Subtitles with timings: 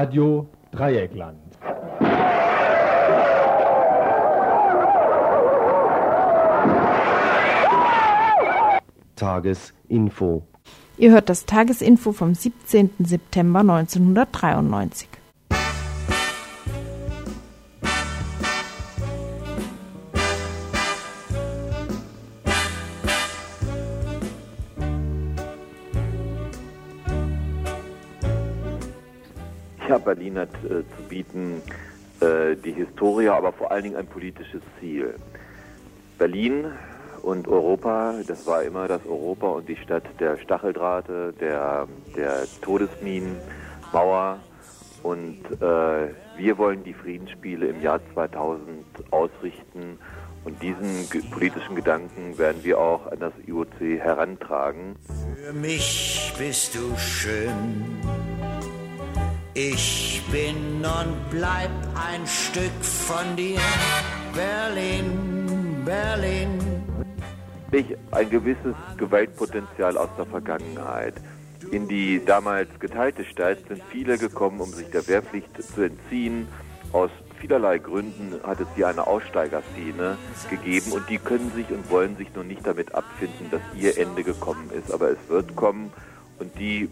[0.00, 1.36] Radio Dreieckland.
[9.14, 10.46] Tagesinfo.
[10.96, 12.92] Ihr hört das Tagesinfo vom 17.
[13.00, 15.19] September 1993.
[30.34, 31.62] Berlin äh, zu bieten
[32.20, 35.14] äh, die Historie, aber vor allen Dingen ein politisches Ziel.
[36.18, 36.66] Berlin
[37.22, 43.36] und Europa, das war immer das Europa und die Stadt der Stacheldrahte, der, der Todesminen,
[43.92, 44.38] Mauer.
[45.02, 49.98] Und äh, wir wollen die Friedensspiele im Jahr 2000 ausrichten.
[50.44, 54.96] Und diesen ge politischen Gedanken werden wir auch an das IOC herantragen.
[55.36, 58.29] Für mich bist du schön.
[59.62, 63.58] Ich bin und bleib ein Stück von dir.
[64.34, 66.58] Berlin, Berlin.
[67.70, 71.12] Ich ein gewisses Gewaltpotenzial aus der Vergangenheit.
[71.72, 76.48] In die damals geteilte Stadt sind viele gekommen, um sich der Wehrpflicht zu entziehen.
[76.92, 80.16] Aus vielerlei Gründen hat es hier eine Aussteigerszene
[80.48, 84.24] gegeben und die können sich und wollen sich nun nicht damit abfinden, dass ihr Ende
[84.24, 84.90] gekommen ist.
[84.90, 85.92] Aber es wird kommen
[86.38, 86.88] und die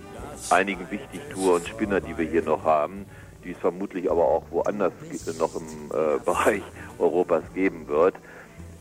[0.50, 3.06] einigen Wichtigtour und Spinner, die wir hier noch haben,
[3.44, 4.92] die es vermutlich aber auch woanders
[5.38, 6.62] noch im äh, Bereich
[6.98, 8.14] Europas geben wird,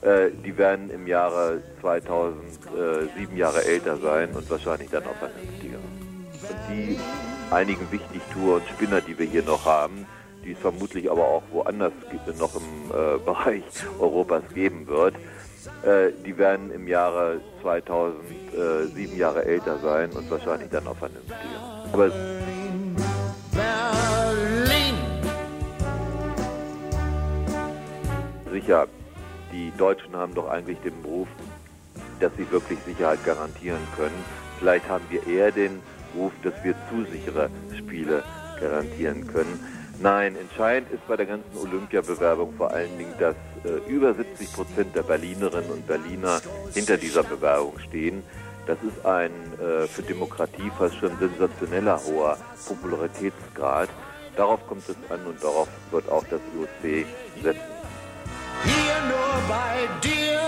[0.02, 2.38] äh, die werden im Jahre 2000
[2.78, 5.78] äh, Jahre älter sein und wahrscheinlich dann auch vernünftiger.
[5.78, 6.98] Und die
[7.52, 10.06] einigen Wichtigtour und Spinner, die wir hier noch haben,
[10.44, 11.94] die es vermutlich aber auch woanders
[12.40, 13.64] noch im äh, Bereich
[14.00, 15.16] Europas geben wird,
[15.84, 18.20] äh, die werden im Jahre 2000
[18.54, 21.38] äh, sieben Jahre älter sein und wahrscheinlich dann auch vernünftiger.
[21.94, 22.12] Aber
[28.52, 28.88] sicher,
[29.52, 31.28] die Deutschen haben doch eigentlich den Beruf,
[32.20, 34.24] dass sie wirklich Sicherheit garantieren können.
[34.60, 35.80] Vielleicht haben wir eher den
[36.16, 38.24] Ruf, dass wir zu sichere Spiele
[38.60, 39.60] garantieren können.
[40.00, 44.96] Nein, entscheidend ist bei der ganzen Olympiabewerbung vor allen Dingen, dass äh, über 70 Prozent
[44.96, 46.40] der Berlinerinnen und Berliner
[46.74, 48.22] hinter dieser Bewerbung stehen.
[48.68, 52.38] Das ist ein äh, für Demokratie fast schon sensationeller hoher
[52.68, 53.90] Popularitätsgrad.
[54.36, 57.08] Darauf kommt es an und darauf wird auch das IOC
[57.42, 57.62] setzen.
[58.64, 60.42] Hier nur bei dir.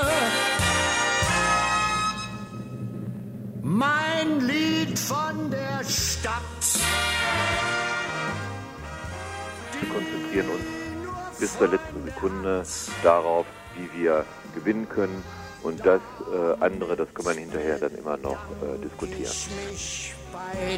[3.63, 6.43] Mein Lied von der Stadt.
[9.79, 12.63] Wir konzentrieren uns bis zur letzten Sekunde
[13.03, 13.45] darauf,
[13.77, 15.23] wie wir gewinnen können.
[15.63, 16.01] Und das
[16.31, 19.31] äh, andere, das kann man hinterher dann immer noch äh, diskutieren.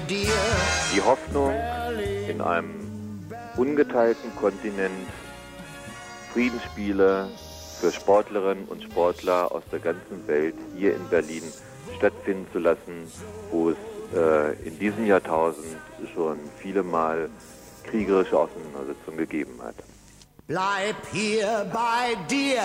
[0.09, 1.53] Die Hoffnung
[2.28, 3.25] in einem
[3.57, 5.07] ungeteilten Kontinent
[6.34, 7.29] Friedensspiele
[7.79, 11.44] für Sportlerinnen und Sportler aus der ganzen Welt hier in Berlin
[11.97, 13.11] stattfinden zu lassen,
[13.51, 13.78] wo es
[14.16, 15.78] äh, in diesem Jahrtausend
[16.13, 17.29] schon viele Mal
[17.91, 19.75] kriegerische Auseinandersetzungen gegeben hat.
[20.47, 22.63] Bleib hier bei dir.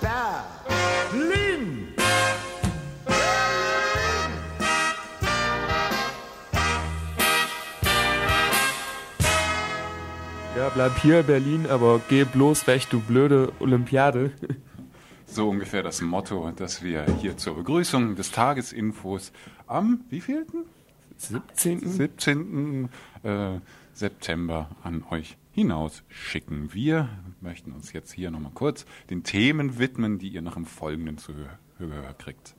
[0.00, 1.88] Berlin.
[10.56, 14.30] Ja, bleib hier, Berlin, aber geh bloß weg, du blöde Olympiade.
[15.26, 19.32] So ungefähr das Motto, das wir hier zur Begrüßung des Tagesinfos
[19.66, 20.64] am wievielten?
[21.16, 21.88] 17.
[21.88, 22.88] 17.
[23.24, 23.58] Äh,
[23.94, 26.74] September an euch hinaus schicken.
[26.74, 27.08] Wir
[27.40, 31.32] möchten uns jetzt hier nochmal kurz den Themen widmen, die ihr noch im Folgenden zu
[31.78, 32.54] hören kriegt.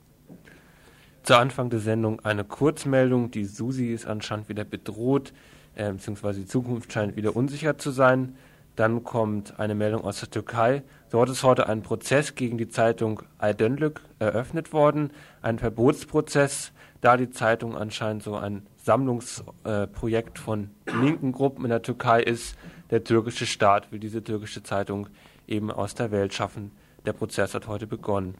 [1.22, 3.30] Zu Anfang der Sendung eine Kurzmeldung.
[3.30, 5.32] Die Susi ist anscheinend wieder bedroht,
[5.74, 8.36] äh, beziehungsweise die Zukunft scheint wieder unsicher zu sein.
[8.76, 10.82] Dann kommt eine Meldung aus der Türkei.
[11.10, 15.10] Dort ist heute ein Prozess gegen die Zeitung Aydınlık eröffnet worden.
[15.42, 22.22] Ein Verbotsprozess, da die Zeitung anscheinend so ein Sammlungsprojekt von linken Gruppen in der Türkei
[22.22, 22.56] ist.
[22.90, 25.08] Der türkische Staat will diese türkische Zeitung
[25.48, 26.70] eben aus der Welt schaffen.
[27.04, 28.36] Der Prozess hat heute begonnen.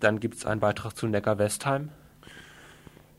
[0.00, 1.90] Dann gibt es einen Beitrag zu Neckar-Westheim.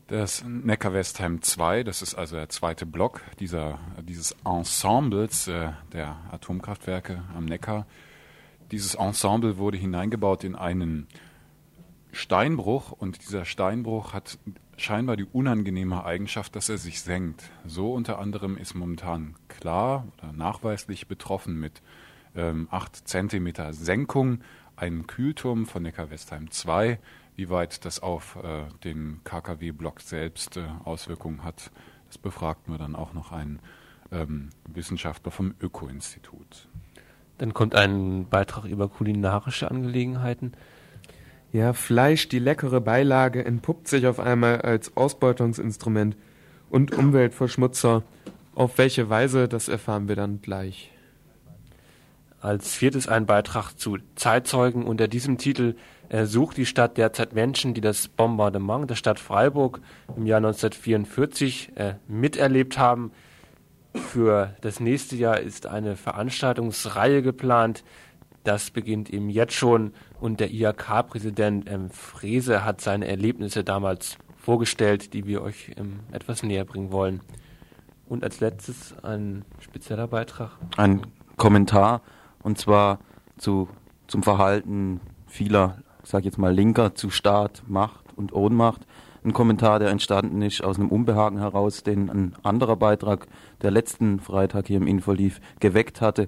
[0.08, 7.22] Das Neckar-Westheim 2, das ist also der zweite Block dieser, dieses Ensembles äh, der Atomkraftwerke
[7.34, 7.86] am Neckar.
[8.70, 11.06] Dieses Ensemble wurde hineingebaut in einen
[12.10, 14.38] Steinbruch und dieser Steinbruch hat
[14.76, 17.50] scheinbar die unangenehme Eigenschaft, dass er sich senkt.
[17.66, 21.82] So unter anderem ist momentan klar oder nachweislich betroffen mit
[22.34, 24.40] ähm, 8 cm Senkung
[24.76, 26.98] ein Kühlturm von Neckar-Westheim 2.
[27.36, 31.70] Wie weit das auf äh, den KKW-Block selbst äh, Auswirkungen hat,
[32.08, 33.60] das befragten wir dann auch noch einen
[34.10, 36.68] ähm, Wissenschaftler vom Öko-Institut.
[37.38, 40.52] Dann kommt ein Beitrag über kulinarische Angelegenheiten.
[41.52, 46.16] Ja, Fleisch, die leckere Beilage, entpuppt sich auf einmal als Ausbeutungsinstrument
[46.70, 48.02] und Umweltverschmutzer.
[48.54, 50.90] Auf welche Weise, das erfahren wir dann gleich.
[52.40, 54.84] Als viertes ein Beitrag zu Zeitzeugen.
[54.84, 55.74] Unter diesem Titel
[56.24, 59.80] sucht die Stadt derzeit Menschen, die das Bombardement der Stadt Freiburg
[60.16, 63.12] im Jahr 1944 äh, miterlebt haben.
[63.94, 67.84] Für das nächste Jahr ist eine Veranstaltungsreihe geplant.
[68.44, 75.14] Das beginnt eben jetzt schon und der IHK-Präsident ähm, Frese hat seine Erlebnisse damals vorgestellt,
[75.14, 77.20] die wir euch ähm, etwas näher bringen wollen.
[78.08, 80.50] Und als letztes ein spezieller Beitrag.
[80.76, 81.06] Ein
[81.36, 82.02] Kommentar
[82.42, 82.98] und zwar
[83.38, 83.68] zu,
[84.08, 88.86] zum Verhalten vieler, ich sage jetzt mal Linker zu Staat, Macht und Ohnmacht.
[89.24, 93.28] Ein Kommentar, der entstanden ist aus einem Unbehagen heraus, den ein anderer Beitrag,
[93.62, 96.26] der letzten Freitag hier im Info lief, geweckt hatte.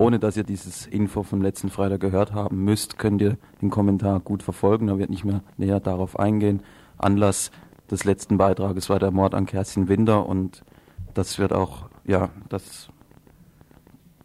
[0.00, 4.18] Ohne dass ihr dieses Info vom letzten Freitag gehört haben müsst, könnt ihr den Kommentar
[4.20, 4.86] gut verfolgen.
[4.86, 6.62] Da wird nicht mehr näher darauf eingehen.
[6.96, 7.50] Anlass
[7.90, 10.64] des letzten Beitrages war der Mord an Kerstin Winter und
[11.12, 12.88] das wird auch, ja, das,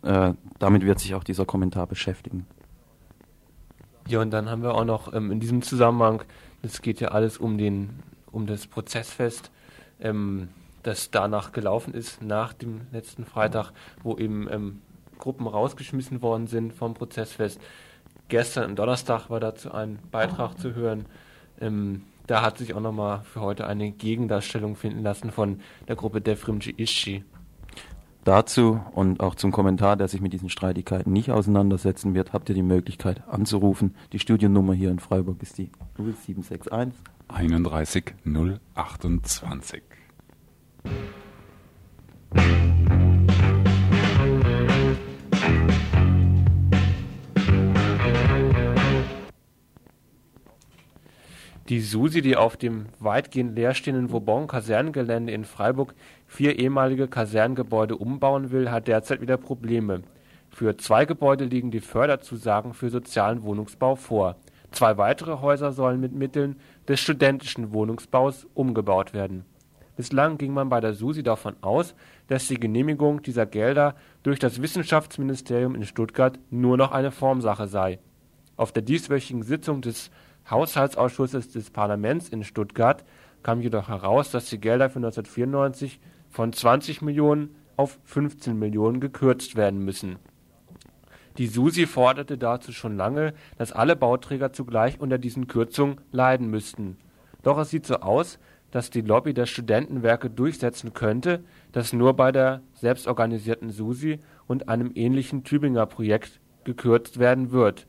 [0.03, 2.47] äh, damit wird sich auch dieser Kommentar beschäftigen.
[4.07, 6.23] Ja, und dann haben wir auch noch ähm, in diesem Zusammenhang,
[6.61, 7.99] es geht ja alles um den,
[8.31, 9.51] um das Prozessfest,
[9.99, 10.47] ähm,
[10.83, 13.73] das danach gelaufen ist, nach dem letzten Freitag,
[14.03, 14.81] wo eben ähm,
[15.17, 17.59] Gruppen rausgeschmissen worden sind vom Prozessfest.
[18.27, 21.05] Gestern am Donnerstag war dazu ein Beitrag zu hören.
[21.61, 26.21] Ähm, da hat sich auch nochmal für heute eine Gegendarstellung finden lassen von der Gruppe
[26.21, 27.23] Defrimji Ishi.
[28.23, 32.55] Dazu und auch zum Kommentar, der sich mit diesen Streitigkeiten nicht auseinandersetzen wird, habt ihr
[32.55, 33.93] die Möglichkeit anzurufen.
[34.13, 38.15] Die Studiennummer hier in Freiburg ist die 0761 31
[38.73, 39.83] 028.
[51.67, 55.95] Die SUSI, die auf dem weitgehend leerstehenden Vauban-Kasernengelände in Freiburg
[56.27, 60.03] vier ehemalige Kasernengebäude umbauen will, hat derzeit wieder Probleme.
[60.51, 64.35] Für zwei Gebäude liegen die Förderzusagen für sozialen Wohnungsbau vor.
[64.69, 66.57] Zwei weitere Häuser sollen mit Mitteln
[66.87, 69.43] des studentischen Wohnungsbaus umgebaut werden.
[69.97, 71.95] Bislang ging man bei der SUSI davon aus,
[72.27, 77.97] dass die Genehmigung dieser Gelder durch das Wissenschaftsministerium in Stuttgart nur noch eine Formsache sei.
[78.55, 80.11] Auf der dieswöchigen Sitzung des
[80.49, 83.03] Haushaltsausschusses des Parlaments in Stuttgart
[83.43, 85.99] kam jedoch heraus, dass die Gelder für 1994
[86.29, 90.17] von 20 Millionen auf 15 Millionen gekürzt werden müssen.
[91.37, 96.97] Die SUSI forderte dazu schon lange, dass alle Bauträger zugleich unter diesen Kürzungen leiden müssten.
[97.43, 98.39] Doch es sieht so aus,
[98.71, 104.91] dass die Lobby der Studentenwerke durchsetzen könnte, dass nur bei der selbstorganisierten SUSI und einem
[104.95, 107.87] ähnlichen Tübinger Projekt gekürzt werden wird.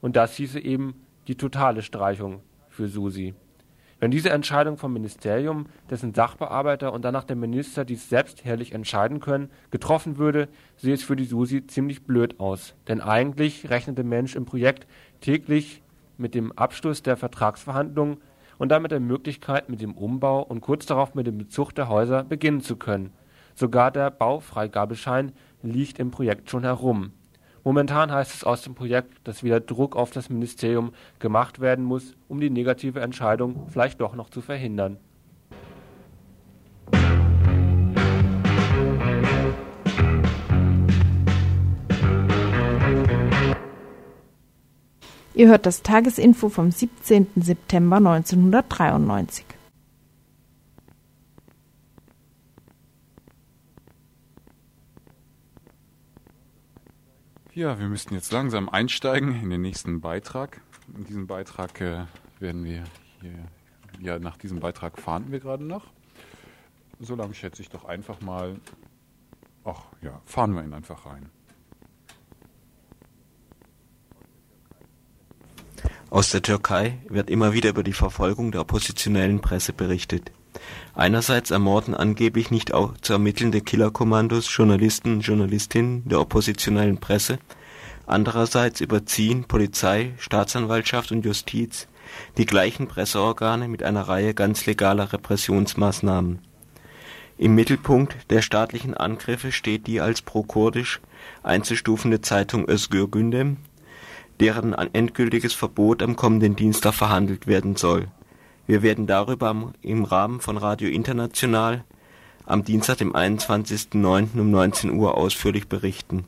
[0.00, 3.34] Und das hieße eben die totale Streichung für Susi.
[3.98, 9.20] Wenn diese Entscheidung vom Ministerium, dessen Sachbearbeiter und danach der Minister dies selbst herrlich entscheiden
[9.20, 12.74] können, getroffen würde, sehe es für die Susi ziemlich blöd aus.
[12.88, 14.86] Denn eigentlich rechnet der Mensch im Projekt
[15.22, 15.82] täglich
[16.18, 18.18] mit dem Abschluss der Vertragsverhandlungen
[18.58, 22.24] und damit der Möglichkeit, mit dem Umbau und kurz darauf mit dem Bezug der Häuser
[22.24, 23.12] beginnen zu können.
[23.54, 27.12] Sogar der Baufreigabeschein liegt im Projekt schon herum.
[27.66, 32.14] Momentan heißt es aus dem Projekt, dass wieder Druck auf das Ministerium gemacht werden muss,
[32.28, 34.98] um die negative Entscheidung vielleicht doch noch zu verhindern.
[45.34, 47.26] Ihr hört das Tagesinfo vom 17.
[47.34, 49.45] September 1993.
[57.56, 60.60] Ja, wir müssten jetzt langsam einsteigen in den nächsten Beitrag.
[60.94, 62.04] In diesem Beitrag äh,
[62.38, 62.84] werden wir
[63.22, 63.32] hier,
[63.98, 65.86] ja, nach diesem Beitrag fahren wir gerade noch.
[67.00, 68.60] Solange schätze ich doch einfach mal,
[69.64, 71.30] ach ja, fahren wir ihn einfach rein.
[76.10, 80.30] Aus der Türkei wird immer wieder über die Verfolgung der oppositionellen Presse berichtet.
[80.94, 87.38] Einerseits ermorden angeblich nicht zu ermittelnde Killerkommandos Journalisten und Journalistinnen der oppositionellen Presse,
[88.06, 91.86] andererseits überziehen Polizei, Staatsanwaltschaft und Justiz
[92.38, 96.38] die gleichen Presseorgane mit einer Reihe ganz legaler Repressionsmaßnahmen.
[97.36, 101.00] Im Mittelpunkt der staatlichen Angriffe steht die als pro-kurdisch
[101.42, 103.58] einzustufende Zeitung Özgür Gündem,
[104.40, 108.08] deren endgültiges Verbot am kommenden Dienstag verhandelt werden soll
[108.66, 111.84] wir werden darüber im Rahmen von Radio International
[112.46, 114.40] am Dienstag, dem 21.09.
[114.40, 116.24] um 19 Uhr ausführlich berichten.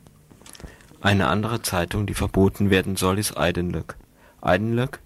[1.01, 3.97] Eine andere Zeitung, die verboten werden soll, ist Aydınlık.
[4.41, 5.01] Aydınlık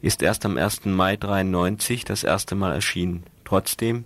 [0.00, 0.84] ist erst am 1.
[0.84, 3.24] Mai 93 das erste Mal erschienen.
[3.44, 4.04] Trotzdem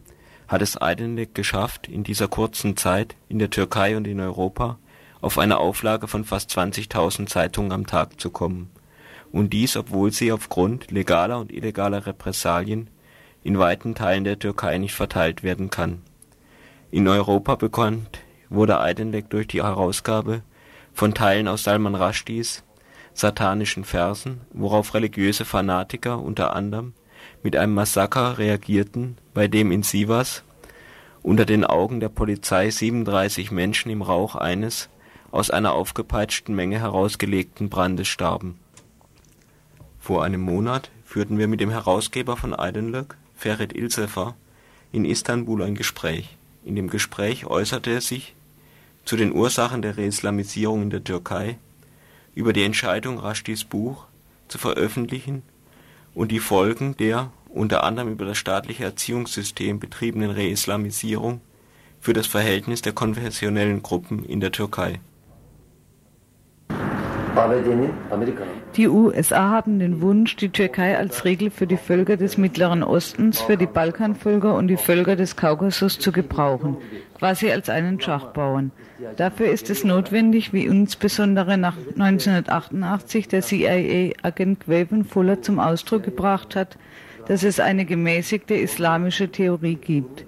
[0.49, 4.78] hat es Aydınlık geschafft, in dieser kurzen Zeit in der Türkei und in Europa
[5.21, 8.71] auf eine Auflage von fast 20.000 Zeitungen am Tag zu kommen.
[9.33, 12.88] Und dies, obwohl sie aufgrund legaler und illegaler Repressalien
[13.42, 16.02] in weiten Teilen der Türkei nicht verteilt werden kann.
[16.90, 20.42] In Europa bekannt wurde Aydınlık durch die Herausgabe
[20.92, 22.64] von Teilen aus Salman Rushdies
[23.12, 26.92] satanischen Versen, worauf religiöse Fanatiker unter anderem
[27.42, 30.42] mit einem Massaker reagierten, bei dem in Sivas
[31.23, 34.88] unter den Augen der Polizei 37 Menschen im Rauch eines
[35.30, 38.59] aus einer aufgepeitschten Menge herausgelegten Brandes starben.
[40.06, 44.36] Vor einem Monat führten wir mit dem Herausgeber von Aydınlık, Ferit Ilsefer,
[44.92, 46.36] in Istanbul ein Gespräch.
[46.64, 48.36] In dem Gespräch äußerte er sich
[49.04, 51.58] zu den Ursachen der Reislamisierung in der Türkei,
[52.36, 54.04] über die Entscheidung, Rushdies Buch
[54.46, 55.42] zu veröffentlichen
[56.14, 61.40] und die Folgen der unter anderem über das staatliche Erziehungssystem betriebenen Reislamisierung
[62.00, 65.00] für das Verhältnis der konfessionellen Gruppen in der Türkei.
[68.76, 73.40] Die USA haben den Wunsch, die Türkei als Regel für die Völker des Mittleren Ostens,
[73.40, 76.76] für die Balkanvölker und die Völker des Kaukasus zu gebrauchen,
[77.19, 78.73] quasi als einen Schachbauern.
[79.16, 86.57] Dafür ist es notwendig, wie insbesondere nach 1988 der CIA-Agent Quaven Fuller zum Ausdruck gebracht
[86.57, 86.78] hat,
[87.28, 90.25] dass es eine gemäßigte islamische Theorie gibt.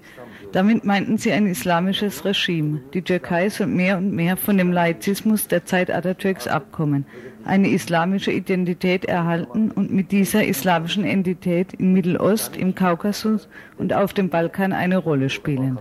[0.51, 2.81] Damit meinten sie ein islamisches Regime.
[2.93, 7.05] Die Türkei soll mehr und mehr von dem Laizismus der Zeit Atatürks abkommen,
[7.45, 14.13] eine islamische Identität erhalten und mit dieser islamischen Entität in Mittelost, im Kaukasus und auf
[14.13, 15.77] dem Balkan eine Rolle spielen.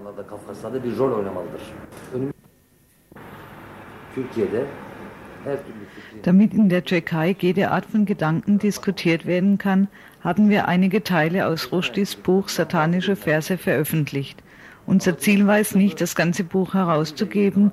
[6.22, 9.88] Damit in der Türkei jede Art von Gedanken diskutiert werden kann,
[10.20, 14.42] haben wir einige Teile aus Rushdies Buch Satanische Verse veröffentlicht.
[14.88, 17.72] Unser Ziel war es nicht, das ganze Buch herauszugeben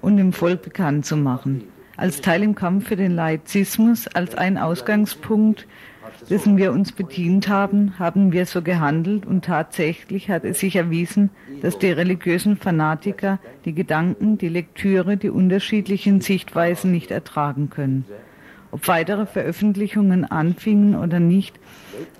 [0.00, 1.62] und dem Volk bekannt zu machen.
[1.96, 5.68] Als Teil im Kampf für den Laizismus, als ein Ausgangspunkt,
[6.28, 11.30] dessen wir uns bedient haben, haben wir so gehandelt und tatsächlich hat es sich erwiesen,
[11.62, 18.04] dass die religiösen Fanatiker die Gedanken, die Lektüre, die unterschiedlichen Sichtweisen nicht ertragen können.
[18.72, 21.58] Ob weitere Veröffentlichungen anfingen oder nicht,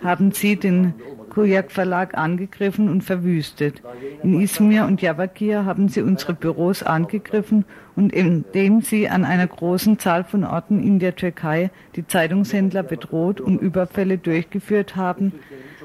[0.03, 0.95] haben sie den
[1.31, 3.83] Kujak Verlag angegriffen und verwüstet.
[4.23, 7.65] In Izmir und Diyarbakir haben sie unsere Büros angegriffen
[7.95, 13.41] und indem sie an einer großen Zahl von Orten in der Türkei die Zeitungshändler bedroht
[13.41, 15.33] und Überfälle durchgeführt haben,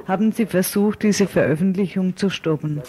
[0.07, 2.81] haben sie versucht, diese Veröffentlichung zu stoppen.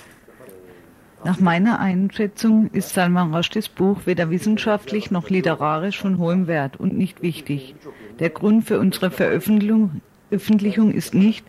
[1.26, 6.96] Nach meiner Einschätzung ist Salman Rushdies Buch weder wissenschaftlich noch literarisch von hohem Wert und
[6.96, 7.74] nicht wichtig.
[8.20, 11.44] Der Grund für unsere Veröffentlichung ist nicht,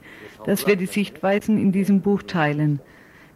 [0.48, 2.80] dass wir die Sichtweisen in diesem Buch teilen.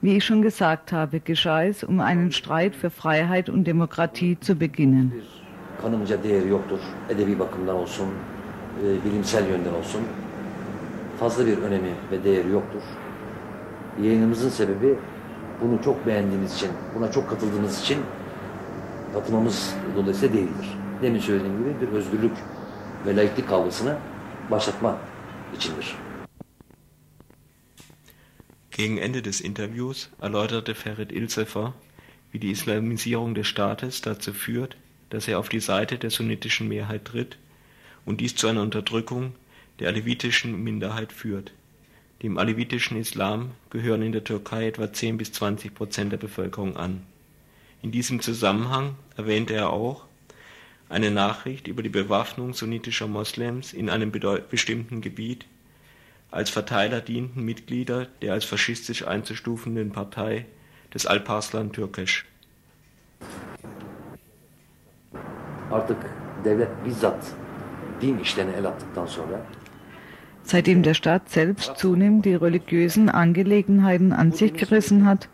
[0.02, 4.56] Wie ich schon gesagt habe, geschah es, um einen Streit für Freiheit und Demokratie zu
[4.56, 5.14] beginnen.
[13.98, 14.04] E.
[14.04, 14.98] Yayınımızın sebebi
[15.62, 17.98] bunu çok beğendiğiniz için, buna çok katıldığınız için
[19.14, 20.78] katılmamız dolayısıyla değildir.
[21.02, 22.38] Demin söylediğim gibi bir özgürlük
[23.06, 23.98] ve laiklik kavgasını
[24.52, 24.98] başlatma
[25.56, 25.96] içindir.
[28.72, 31.74] Gegen Ende des Interviews erläuterte Ferit Ilsefer,
[32.32, 34.78] wie die Islamisierung des Staates dazu führt,
[35.12, 37.38] dass er auf die Seite der sunnitischen Mehrheit tritt
[38.06, 39.34] und dies zu einer Unterdrückung
[39.80, 41.52] der alevitischen Minderheit führt.
[42.22, 47.02] Dem alevitischen Islam gehören in der Türkei etwa 10 bis 20 Prozent der Bevölkerung an.
[47.82, 50.06] In diesem Zusammenhang erwähnte er auch
[50.88, 55.46] eine Nachricht über die Bewaffnung sunnitischer Moslems in einem bestimmten Gebiet
[56.30, 60.46] als Verteiler dienten Mitglieder der als faschistisch einzustufenden Partei
[60.94, 62.26] des Alparslan Türkisch.
[70.52, 75.30] Seitdem der Staat selbst zunehmend die religiösen Angelegenheiten an sich gerissen hat,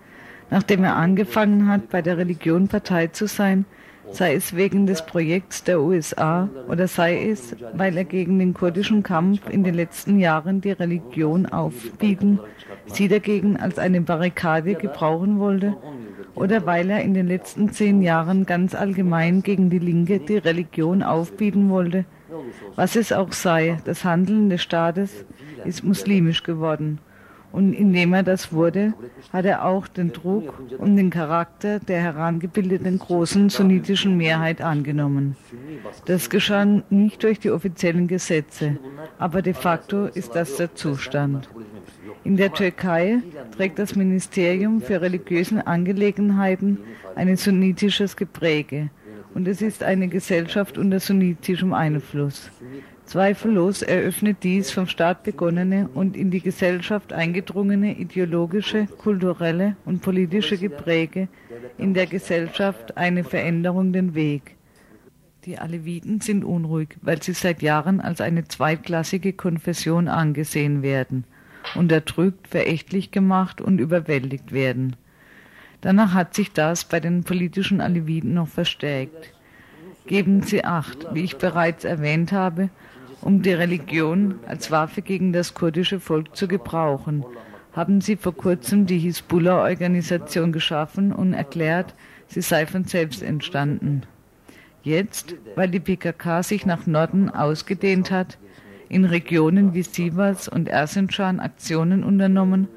[0.51, 3.65] nachdem er angefangen hat, bei der Religion Partei zu sein,
[4.11, 9.01] sei es wegen des Projekts der USA oder sei es, weil er gegen den kurdischen
[9.01, 12.39] Kampf in den letzten Jahren die Religion aufbieten,
[12.85, 15.75] sie dagegen als eine Barrikade gebrauchen wollte,
[16.35, 21.01] oder weil er in den letzten zehn Jahren ganz allgemein gegen die Linke die Religion
[21.01, 22.05] aufbieten wollte.
[22.75, 25.25] Was es auch sei, das Handeln des Staates
[25.65, 26.99] ist muslimisch geworden.
[27.51, 28.93] Und indem er das wurde,
[29.31, 35.37] hat er auch den Druck und den Charakter der herangebildeten großen sunnitischen Mehrheit angenommen.
[36.05, 38.77] Das geschah nicht durch die offiziellen Gesetze,
[39.17, 41.49] aber de facto ist das der Zustand.
[42.23, 43.19] In der Türkei
[43.55, 46.79] trägt das Ministerium für religiöse Angelegenheiten
[47.15, 48.89] ein sunnitisches Gepräge
[49.37, 52.49] und es ist eine Gesellschaft unter sunnitischem Einfluss.
[53.05, 60.57] Zweifellos eröffnet dies vom Staat begonnene und in die Gesellschaft eingedrungene ideologische, kulturelle und politische
[60.57, 61.27] Gepräge
[61.77, 64.55] in der Gesellschaft eine Veränderung den Weg.
[65.45, 71.25] Die Aleviten sind unruhig, weil sie seit Jahren als eine zweitklassige Konfession angesehen werden,
[71.75, 74.95] unterdrückt, verächtlich gemacht und überwältigt werden.
[75.87, 79.31] Danach hat sich das bei den politischen Aleviten noch verstärkt.
[80.05, 82.67] Geben Sie acht, wie ich bereits erwähnt habe,
[83.21, 87.23] um die Religion als Waffe gegen das kurdische Volk zu gebrauchen,
[87.71, 91.95] haben sie vor kurzem die Hisbollah-Organisation geschaffen und erklärt,
[92.27, 94.01] sie sei von selbst entstanden.
[94.83, 98.37] Jetzt, weil die PKK sich nach Norden ausgedehnt hat,
[98.89, 102.67] in Regionen wie Sivas und Erzincan Aktionen unternommen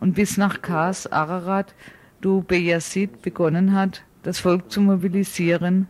[0.00, 1.74] und bis nach Kars, Ararat,
[2.20, 5.86] Du Beyazid begonnen hat, das Volk zu mobilisieren,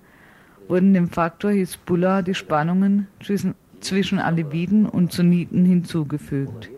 [0.69, 3.09] wurden dem Faktor Hisbollah die Spannungen
[3.81, 6.69] zwischen Aleviten und Sunniten hinzugefügt.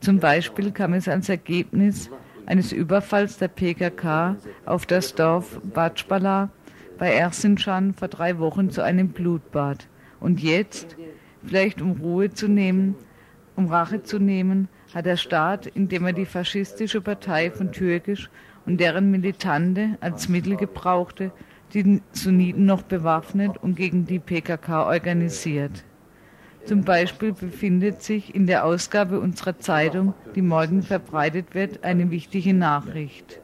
[0.00, 2.10] Zum Beispiel kam es als Ergebnis
[2.44, 4.36] eines Überfalls der PKK
[4.66, 6.50] auf das Dorf Bajbala
[6.98, 9.86] bei Erzincan vor drei Wochen zu einem Blutbad.
[10.20, 10.96] Und jetzt,
[11.42, 12.94] vielleicht um Ruhe zu nehmen,
[13.56, 18.28] um Rache zu nehmen, hat der Staat, indem er die faschistische Partei von Türkisch
[18.66, 21.32] und deren Militante als Mittel gebrauchte,
[21.72, 25.84] die Sunniten noch bewaffnet und gegen die PKK organisiert.
[26.66, 32.52] Zum Beispiel befindet sich in der Ausgabe unserer Zeitung, die morgen verbreitet wird, eine wichtige
[32.52, 33.40] Nachricht.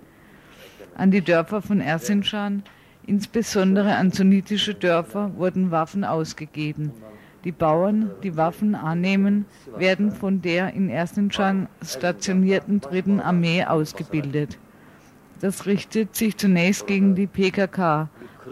[0.96, 2.62] An die Dörfer von Erzincan,
[3.06, 6.92] insbesondere an sunnitische Dörfer, wurden Waffen ausgegeben.
[7.44, 14.58] Die Bauern, die Waffen annehmen, werden von der in Erzincan stationierten Dritten Armee ausgebildet.
[15.40, 18.08] Das richtet sich zunächst gegen die PKK,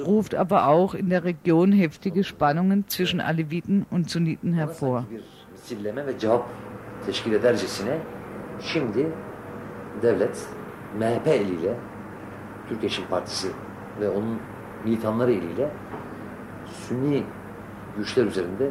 [0.07, 5.07] ruft aber auch in der Region heftige Spannungen zwischen Aleviten und Sunniten hervor.
[8.61, 9.07] Şimdi
[10.03, 10.49] devlet
[10.99, 11.75] MHP eliyle
[12.69, 13.49] Türk Eşim Partisi
[14.01, 14.39] ve onun
[14.85, 15.71] militanları eliyle
[16.67, 17.23] Sünni
[17.97, 18.71] güçler üzerinde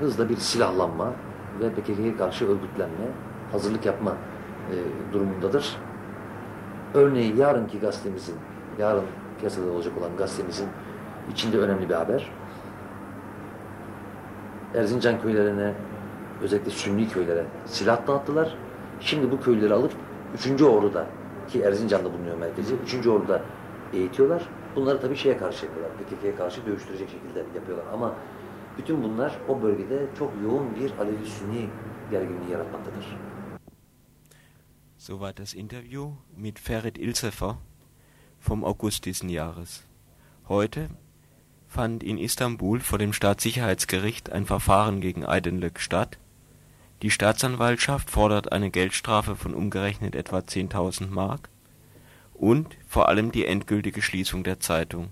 [0.00, 1.12] hızla bir silahlanma
[1.60, 3.06] ve PKK'ya karşı örgütlenme,
[3.52, 5.76] hazırlık yapma e, durumundadır.
[6.94, 8.34] Örneğin yarınki gazetemizin,
[8.78, 9.04] yarın
[9.38, 10.68] piyasada olacak olan gazetemizin
[11.32, 12.30] içinde önemli bir haber.
[14.74, 15.72] Erzincan köylerine,
[16.42, 18.54] özellikle Sünni köylere silah dağıttılar.
[19.00, 19.92] Şimdi bu köyleri alıp
[20.54, 20.62] 3.
[20.62, 21.06] Ordu'da
[21.48, 22.74] ki Erzincan'da bulunuyor merkezi.
[22.74, 23.06] 3.
[23.06, 23.42] Ordu'da
[23.92, 24.48] eğitiyorlar.
[24.76, 25.96] Bunları tabii şeye karşı yapıyorlar.
[25.96, 27.86] PKK'ya karşı dövüştürecek şekilde yapıyorlar.
[27.92, 28.14] Ama
[28.78, 31.66] bütün bunlar o bölgede çok yoğun bir Alevi-Sünni
[32.10, 33.16] gerginliği yaratmaktadır.
[35.08, 37.56] Soweit das Interview mit Ferit Ilsefer
[38.40, 39.84] vom August diesen Jahres.
[40.50, 40.90] Heute
[41.66, 46.18] fand in Istanbul vor dem Staatssicherheitsgericht ein Verfahren gegen Aydınlık statt.
[47.00, 51.48] Die Staatsanwaltschaft fordert eine Geldstrafe von umgerechnet etwa 10.000 Mark
[52.34, 55.08] und vor allem die endgültige Schließung der Zeitung.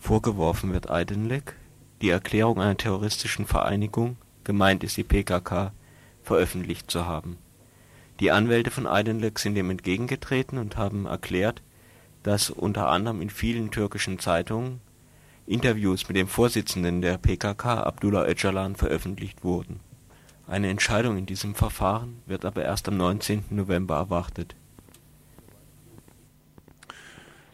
[0.00, 1.54] Vorgeworfen wird Aydınlık,
[2.02, 5.72] die Erklärung einer terroristischen Vereinigung, gemeint ist die PKK,
[6.24, 7.38] veröffentlicht zu haben.
[8.20, 11.62] Die Anwälte von Aydınlık sind dem entgegengetreten und haben erklärt,
[12.22, 14.80] dass unter anderem in vielen türkischen Zeitungen
[15.46, 19.80] Interviews mit dem Vorsitzenden der PKK, Abdullah Öcalan, veröffentlicht wurden.
[20.46, 23.44] Eine Entscheidung in diesem Verfahren wird aber erst am 19.
[23.50, 24.54] November erwartet.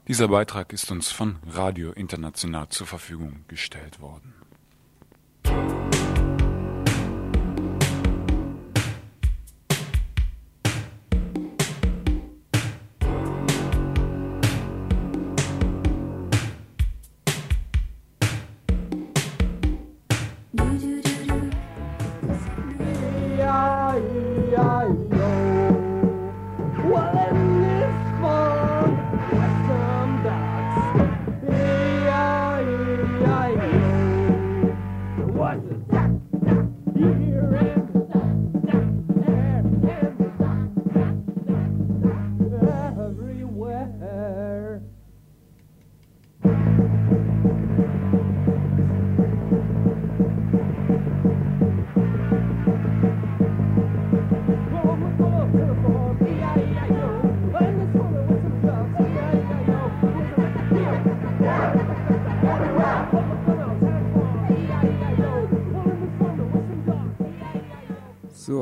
[0.07, 4.40] Dieser Beitrag ist uns von Radio International zur Verfügung gestellt worden.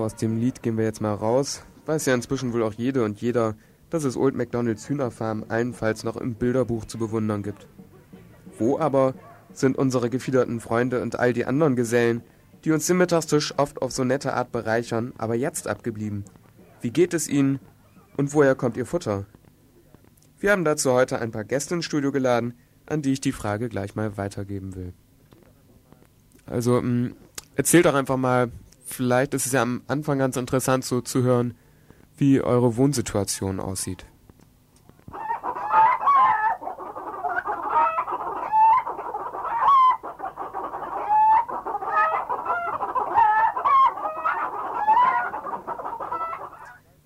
[0.08, 1.62] Aus dem Lied gehen wir jetzt mal raus.
[1.84, 3.56] Weiß ja inzwischen wohl auch jede und jeder,
[3.90, 7.66] dass es Old MacDonalds Hühnerfarm allenfalls noch im Bilderbuch zu bewundern gibt.
[8.58, 9.12] Wo aber
[9.52, 12.22] sind unsere gefiederten Freunde und all die anderen Gesellen,
[12.64, 16.24] die uns den Mittagstisch oft auf so nette Art bereichern, aber jetzt abgeblieben?
[16.80, 17.60] Wie geht es ihnen
[18.16, 19.26] und woher kommt ihr Futter?
[20.38, 22.54] Wir haben dazu heute ein paar Gäste ins Studio geladen,
[22.86, 24.94] an die ich die Frage gleich mal weitergeben will.
[26.46, 27.14] Also, mh, mm,
[27.56, 28.50] erzählt doch einfach mal,
[28.88, 31.54] vielleicht ist es ja am Anfang ganz interessant so zu hören,
[32.16, 34.04] wie eure Wohnsituation aussieht.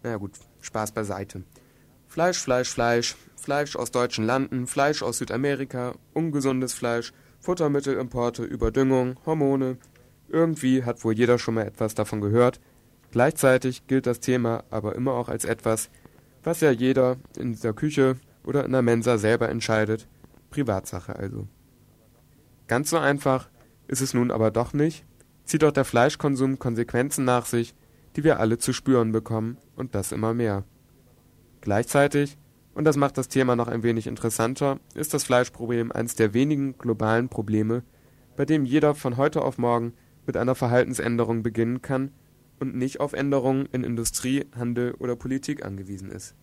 [0.03, 1.45] Na ja, gut, Spaß beiseite.
[2.09, 9.79] Fleisch, Fleisch, Fleisch, Fleisch aus deutschen Landen, Fleisch aus Südamerika, ungesundes Fleisch, Futtermittelimporte, Überdüngung, Hormone.
[10.33, 12.59] Irgendwie hat wohl jeder schon mal etwas davon gehört.
[13.11, 15.91] Gleichzeitig gilt das Thema aber immer auch als etwas,
[16.43, 20.09] was ja jeder in der Küche oder in der Mensa selber entscheidet.
[20.51, 21.47] Privatsache also.
[22.67, 23.51] Ganz so einfach
[23.89, 25.05] ist es nun aber doch nicht,
[25.45, 27.75] zieht auch der Fleischkonsum Konsequenzen nach sich,
[28.17, 30.65] die wir alle zu spüren bekommen, und das immer mehr.
[31.61, 32.39] Gleichzeitig,
[32.75, 36.79] und das macht das Thema noch ein wenig interessanter, ist das Fleischproblem eines der wenigen
[36.79, 37.83] globalen Probleme,
[38.37, 39.93] bei dem jeder von heute auf morgen
[40.27, 42.13] mit einer Verhaltensänderung beginnen kann
[42.61, 46.35] und nicht auf Änderungen in Industrie, Handel oder Politik angewiesen ist.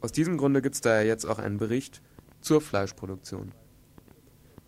[0.00, 2.02] Aus diesem Grunde gibt es daher jetzt auch einen Bericht
[2.40, 3.52] zur Fleischproduktion.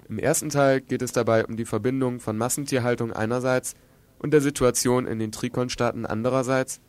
[0.09, 3.75] Im ersten Teil geht es dabei um die Verbindung von Massentierhaltung einerseits
[4.19, 6.81] und der Situation in den Trikonstaaten andererseits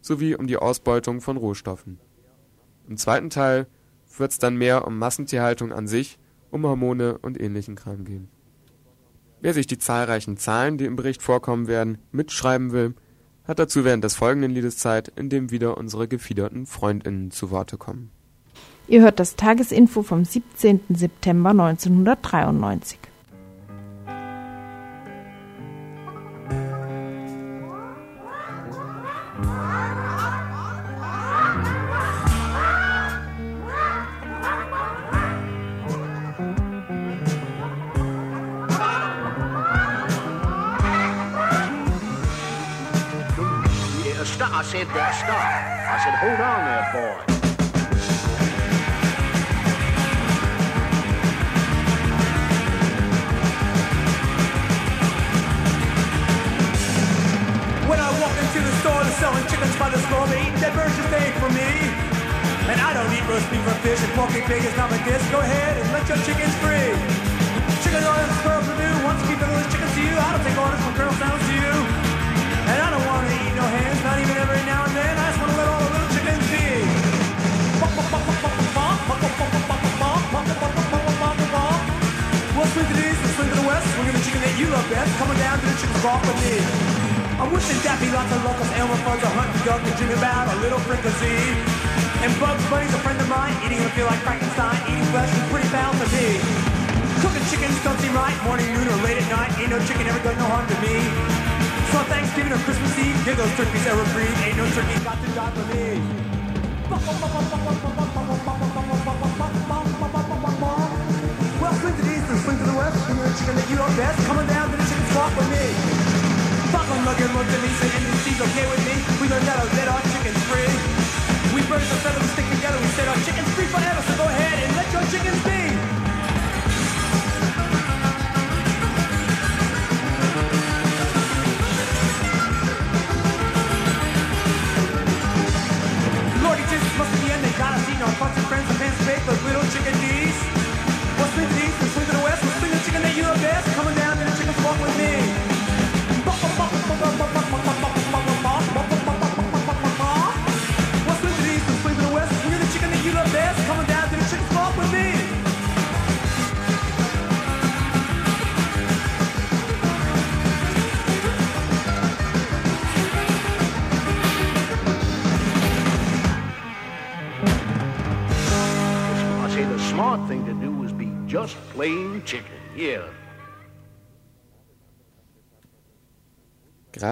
[0.00, 1.98] sowie um die Ausbeutung von Rohstoffen.
[2.88, 3.66] Im zweiten Teil
[4.16, 6.18] wird es dann mehr um Massentierhaltung an sich,
[6.50, 8.28] um Hormone und ähnlichen Kram gehen.
[9.40, 12.94] Wer sich die zahlreichen Zahlen, die im Bericht vorkommen werden, mitschreiben will,
[13.44, 17.78] hat dazu während des folgenden Liedes Zeit, in dem wieder unsere gefiederten Freundinnen zu Worte
[17.78, 18.10] kommen.
[18.88, 20.80] Ihr hört das Tagesinfo vom 17.
[20.90, 22.98] September 1993.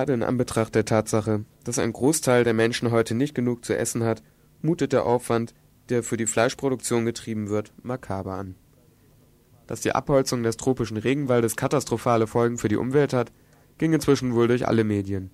[0.07, 4.05] Gerade in Anbetracht der Tatsache, dass ein Großteil der Menschen heute nicht genug zu essen
[4.05, 4.23] hat,
[4.63, 5.53] mutet der Aufwand,
[5.89, 8.55] der für die Fleischproduktion getrieben wird, makaber an.
[9.67, 13.33] Dass die Abholzung des tropischen Regenwaldes katastrophale Folgen für die Umwelt hat,
[13.79, 15.33] ging inzwischen wohl durch alle Medien.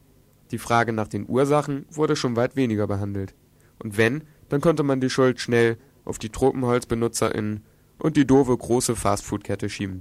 [0.53, 3.35] Die Frage nach den Ursachen wurde schon weit weniger behandelt.
[3.79, 7.63] Und wenn, dann konnte man die Schuld schnell auf die TropenholzbenutzerInnen
[7.99, 10.01] und die doofe große Fastfood-Kette schieben.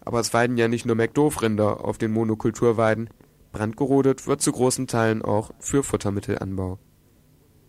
[0.00, 3.10] Aber es weiden ja nicht nur McDoof-Rinder auf den Monokulturweiden,
[3.54, 6.78] brandgerodet wird zu großen Teilen auch für Futtermittelanbau.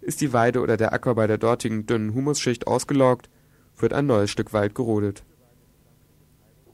[0.02, 3.30] Ist die Weide oder der Acker bei der dortigen dünnen Humusschicht ausgelaugt,
[3.78, 5.24] wird ein neues Stück Wald gerodet.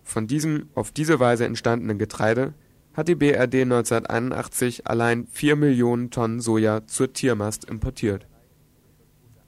[0.04, 2.54] Von diesem auf diese Weise entstandenen Getreide
[2.93, 8.28] hat die BRD 1981 allein 4 Millionen Tonnen Soja zur Tiermast importiert.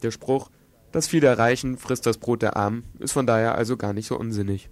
[0.01, 0.49] Der Spruch
[0.91, 4.07] Das Vieh der Reichen frisst das Brot der Armen ist von daher also gar nicht
[4.07, 4.69] so unsinnig.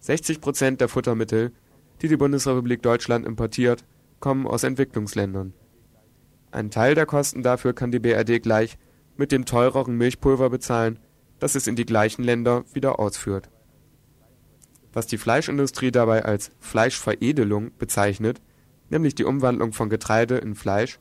[0.00, 1.52] 60 Prozent der Futtermittel,
[2.02, 3.84] die die Bundesrepublik Deutschland importiert,
[4.20, 5.52] kommen aus Entwicklungsländern.
[6.50, 8.78] Einen Teil der Kosten dafür kann die BRD gleich
[9.16, 10.98] mit dem teureren Milchpulver bezahlen,
[11.38, 13.50] das es in die gleichen Länder wieder ausführt.
[14.92, 18.40] Was die Fleischindustrie dabei als Fleischveredelung bezeichnet,
[18.90, 20.98] nämlich die Umwandlung von Getreide in Fleisch,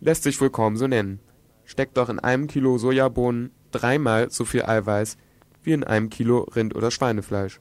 [0.00, 1.20] lässt sich wohl kaum so nennen.
[1.64, 5.16] Steckt doch in einem Kilo Sojabohnen dreimal so viel Eiweiß
[5.62, 7.60] wie in einem Kilo Rind- oder Schweinefleisch.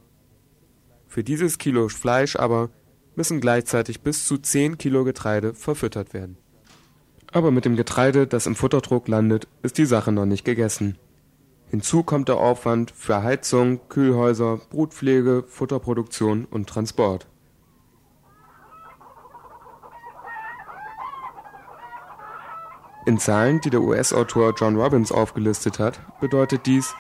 [1.08, 2.70] Für dieses Kilo Fleisch aber
[3.16, 6.38] müssen gleichzeitig bis zu 10 Kilo Getreide verfüttert werden.
[7.32, 10.98] Aber mit dem Getreide, das im Futterdruck landet, ist die Sache noch nicht gegessen.
[11.70, 17.28] Hinzu kommt der Aufwand für Heizung, Kühlhäuser, Brutpflege, Futterproduktion und Transport.
[23.06, 26.96] In Zahlen, die der US-Autor John Robbins aufgelistet hat, bedeutet dies,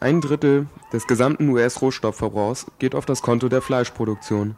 [0.00, 4.56] ein Drittel des gesamten US-Rohstoffverbrauchs geht auf das Konto der Fleischproduktion.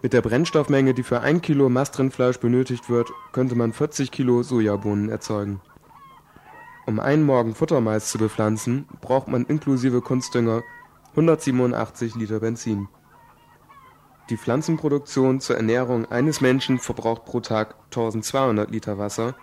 [0.00, 5.10] Mit der Brennstoffmenge, die für ein Kilo Mastrindfleisch benötigt wird, könnte man 40 Kilo Sojabohnen
[5.10, 5.60] erzeugen.
[6.86, 10.62] Um einen Morgen Futtermais zu bepflanzen, braucht man inklusive Kunstdünger
[11.10, 12.88] 187 Liter Benzin.
[14.30, 19.34] Die Pflanzenproduktion zur Ernährung eines Menschen verbraucht pro Tag 1200 Liter Wasser,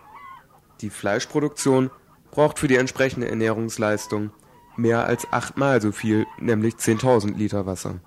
[0.81, 1.91] die Fleischproduktion
[2.31, 4.31] braucht für die entsprechende Ernährungsleistung
[4.79, 7.99] mehr als achtmal so viel, nämlich 10.000 Liter Wasser.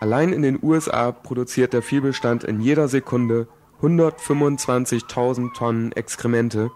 [0.00, 3.48] Allein in den USA produziert der Viehbestand in jeder Sekunde
[3.82, 6.70] 125.000 Tonnen Exkremente,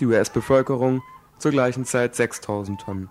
[0.00, 1.02] die US-Bevölkerung
[1.38, 3.10] zur gleichen Zeit 6.000 Tonnen.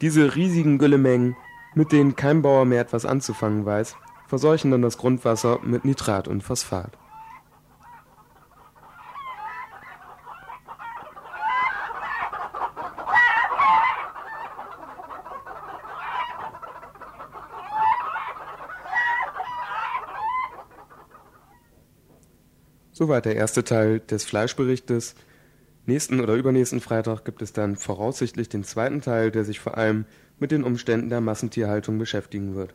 [0.00, 1.36] Diese riesigen Güllemengen,
[1.74, 6.42] mit denen kein Bauer mehr etwas anzufangen weiß, verseuchen dann das Grundwasser mit Nitrat und
[6.42, 6.98] Phosphat.
[22.94, 25.14] Soweit der erste Teil des Fleischberichtes.
[25.86, 30.04] Nächsten oder übernächsten Freitag gibt es dann voraussichtlich den zweiten Teil, der sich vor allem
[30.38, 32.74] mit den Umständen der Massentierhaltung beschäftigen wird.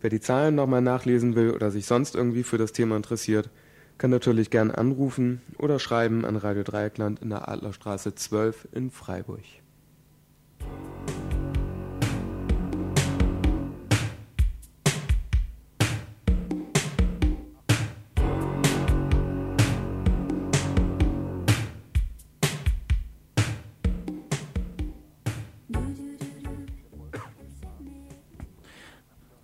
[0.00, 3.50] Wer die Zahlen nochmal nachlesen will oder sich sonst irgendwie für das Thema interessiert,
[3.98, 9.44] kann natürlich gern anrufen oder schreiben an Radio Dreieckland in der Adlerstraße 12 in Freiburg.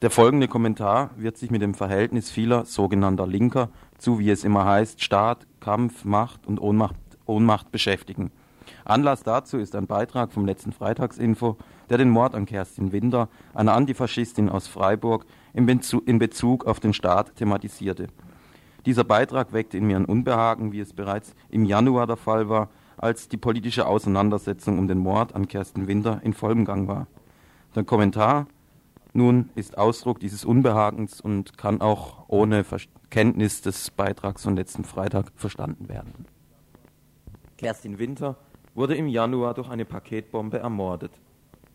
[0.07, 4.65] Der folgende Kommentar wird sich mit dem Verhältnis vieler sogenannter Linker zu, wie es immer
[4.65, 8.31] heißt, Staat, Kampf, Macht und Ohnmacht, Ohnmacht beschäftigen.
[8.85, 11.57] Anlass dazu ist ein Beitrag vom letzten Freitagsinfo,
[11.91, 16.79] der den Mord an Kerstin Winder, einer Antifaschistin aus Freiburg, in Bezug, in Bezug auf
[16.79, 18.07] den Staat thematisierte.
[18.85, 22.69] Dieser Beitrag weckte in mir ein Unbehagen, wie es bereits im Januar der Fall war,
[22.97, 27.09] als die politische Auseinandersetzung um den Mord an Kerstin Winter in vollem Gang war.
[27.75, 28.47] Der Kommentar
[29.17, 32.65] nun ist Ausdruck dieses Unbehagens und kann auch ohne
[33.11, 36.27] Kenntnis des Beitrags von letzten Freitag verstanden werden.
[37.57, 38.37] Kerstin Winter
[38.75, 41.13] wurde im Januar durch eine Paketbombe ermordet.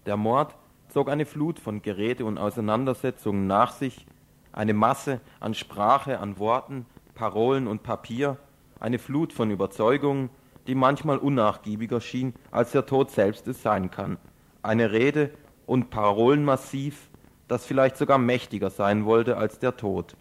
[0.06, 0.56] Der Mord
[0.90, 4.06] zog eine Flut von Geräte und Auseinandersetzungen nach sich,
[4.52, 8.38] eine Masse an Sprache, an Worten, Parolen und Papier,
[8.80, 10.30] eine Flut von Überzeugungen,
[10.68, 14.18] die manchmal unnachgiebiger schien, als der Tod selbst es sein kann.
[14.62, 15.32] Eine Rede
[15.66, 17.10] und Parolenmassiv,
[17.52, 20.16] das vielleicht sogar mächtiger sein wollte als der Tod.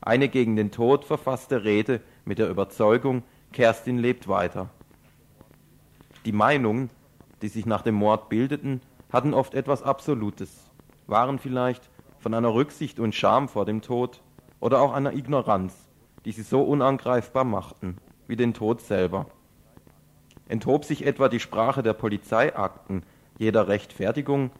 [0.00, 4.70] Eine gegen den Tod verfasste Rede mit der Überzeugung, Kerstin lebt weiter.
[6.24, 6.88] Die Meinungen,
[7.42, 8.80] die sich nach dem Mord bildeten,
[9.12, 10.70] hatten oft etwas Absolutes,
[11.06, 14.22] waren vielleicht von einer Rücksicht und Scham vor dem Tod
[14.58, 15.74] oder auch einer Ignoranz,
[16.24, 19.26] die sie so unangreifbar machten, wie den Tod selber.
[20.48, 23.02] Enthob sich etwa die Sprache der Polizeiakten
[23.36, 24.50] jeder Rechtfertigung,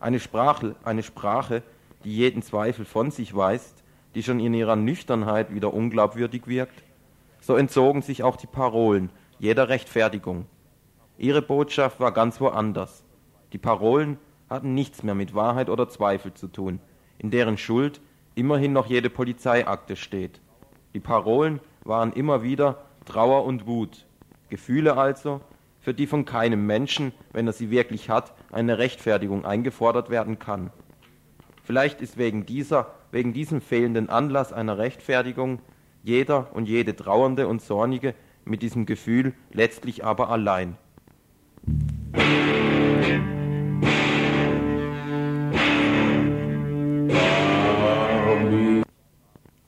[0.00, 1.62] eine Sprache, eine Sprache,
[2.04, 3.82] die jeden Zweifel von sich weist,
[4.14, 6.82] die schon in ihrer Nüchternheit wieder unglaubwürdig wirkt,
[7.40, 10.46] so entzogen sich auch die Parolen jeder Rechtfertigung.
[11.18, 13.04] Ihre Botschaft war ganz woanders.
[13.52, 16.80] Die Parolen hatten nichts mehr mit Wahrheit oder Zweifel zu tun,
[17.18, 18.00] in deren Schuld
[18.34, 20.40] immerhin noch jede Polizeiakte steht.
[20.94, 24.06] Die Parolen waren immer wieder Trauer und Wut,
[24.48, 25.40] Gefühle also,
[25.86, 30.72] für die von keinem Menschen, wenn er sie wirklich hat, eine Rechtfertigung eingefordert werden kann.
[31.62, 35.60] Vielleicht ist wegen dieser, wegen diesem fehlenden Anlass einer Rechtfertigung
[36.02, 40.76] jeder und jede Trauernde und Zornige mit diesem Gefühl letztlich aber allein.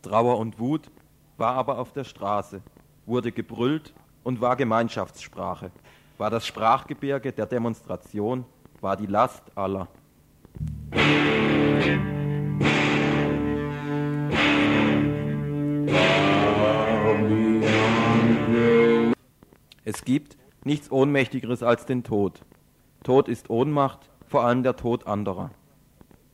[0.03, 0.91] Trauer und Wut
[1.37, 2.61] war aber auf der Straße,
[3.07, 5.71] wurde gebrüllt und war Gemeinschaftssprache,
[6.19, 8.45] war das Sprachgebirge der Demonstration,
[8.81, 9.87] war die Last aller.
[19.85, 22.43] Es gibt nichts Ohnmächtigeres als den Tod.
[23.05, 25.51] Tod ist Ohnmacht, vor allem der Tod anderer.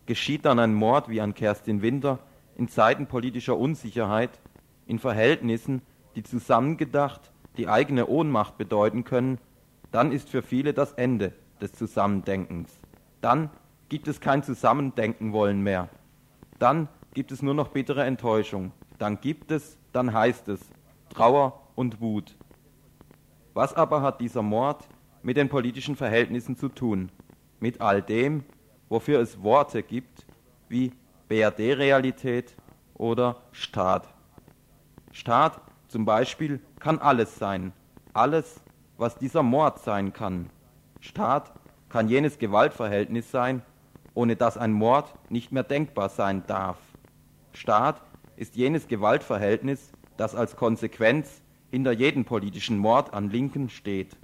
[0.06, 2.18] Geschieht dann ein Mord wie an Kerstin Winter
[2.56, 4.40] in Zeiten politischer Unsicherheit,
[4.86, 5.82] in Verhältnissen,
[6.16, 9.38] die zusammengedacht die eigene Ohnmacht bedeuten können,
[9.94, 12.80] dann ist für viele das Ende des Zusammendenkens.
[13.20, 13.48] Dann
[13.88, 15.88] gibt es kein Zusammendenken wollen mehr.
[16.58, 18.72] Dann gibt es nur noch bittere Enttäuschung.
[18.98, 20.60] Dann gibt es, dann heißt es
[21.10, 22.36] Trauer und Wut.
[23.52, 24.88] Was aber hat dieser Mord
[25.22, 27.12] mit den politischen Verhältnissen zu tun?
[27.60, 28.42] Mit all dem,
[28.88, 30.26] wofür es Worte gibt,
[30.68, 30.90] wie
[31.28, 32.56] BRD-Realität
[32.94, 34.12] oder Staat.
[35.12, 37.72] Staat zum Beispiel kann alles sein,
[38.12, 38.60] alles,
[38.96, 40.50] was dieser Mord sein kann.
[41.00, 41.52] Staat
[41.88, 43.62] kann jenes Gewaltverhältnis sein,
[44.14, 46.78] ohne das ein Mord nicht mehr denkbar sein darf.
[47.52, 48.00] Staat
[48.36, 54.16] ist jenes Gewaltverhältnis, das als Konsequenz hinter jedem politischen Mord an Linken steht.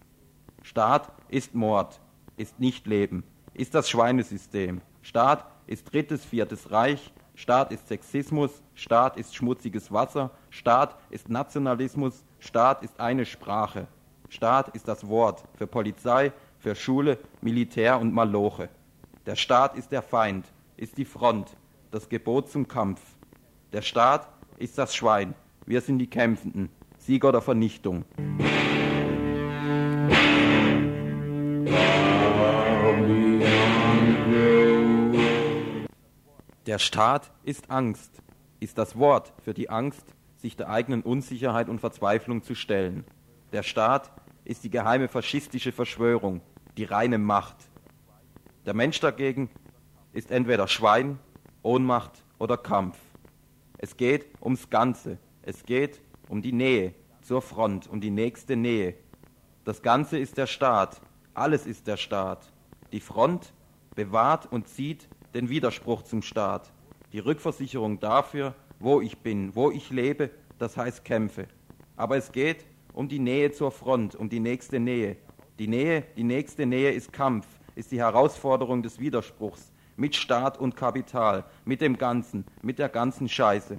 [0.62, 2.00] Staat ist Mord,
[2.36, 4.80] ist Nichtleben, ist das Schweinesystem.
[5.02, 12.24] Staat ist drittes, viertes Reich, Staat ist Sexismus, Staat ist schmutziges Wasser, Staat ist Nationalismus,
[12.38, 13.86] Staat ist eine Sprache.
[14.30, 18.68] Staat ist das Wort für Polizei, für Schule, Militär und Maloche.
[19.26, 21.56] Der Staat ist der Feind, ist die Front,
[21.90, 23.00] das Gebot zum Kampf.
[23.72, 25.34] Der Staat ist das Schwein,
[25.66, 28.04] wir sind die Kämpfenden, Sieg oder Vernichtung.
[36.66, 38.22] Der Staat ist Angst,
[38.60, 40.04] ist das Wort für die Angst,
[40.36, 43.04] sich der eigenen Unsicherheit und Verzweiflung zu stellen.
[43.52, 44.12] Der Staat
[44.44, 46.40] ist die geheime faschistische Verschwörung,
[46.76, 47.56] die reine Macht.
[48.64, 49.50] Der Mensch dagegen
[50.12, 51.18] ist entweder Schwein,
[51.62, 52.96] Ohnmacht oder Kampf.
[53.78, 55.18] Es geht ums Ganze.
[55.42, 58.94] Es geht um die Nähe zur Front, um die nächste Nähe.
[59.64, 61.00] Das Ganze ist der Staat.
[61.34, 62.52] Alles ist der Staat.
[62.92, 63.52] Die Front
[63.96, 66.72] bewahrt und zieht den Widerspruch zum Staat.
[67.12, 71.48] Die Rückversicherung dafür, wo ich bin, wo ich lebe, das heißt kämpfe.
[71.96, 75.16] Aber es geht um die Nähe zur Front, um die nächste Nähe.
[75.58, 80.76] Die Nähe, die nächste Nähe ist Kampf, ist die Herausforderung des Widerspruchs mit Staat und
[80.76, 83.78] Kapital, mit dem Ganzen, mit der ganzen Scheiße.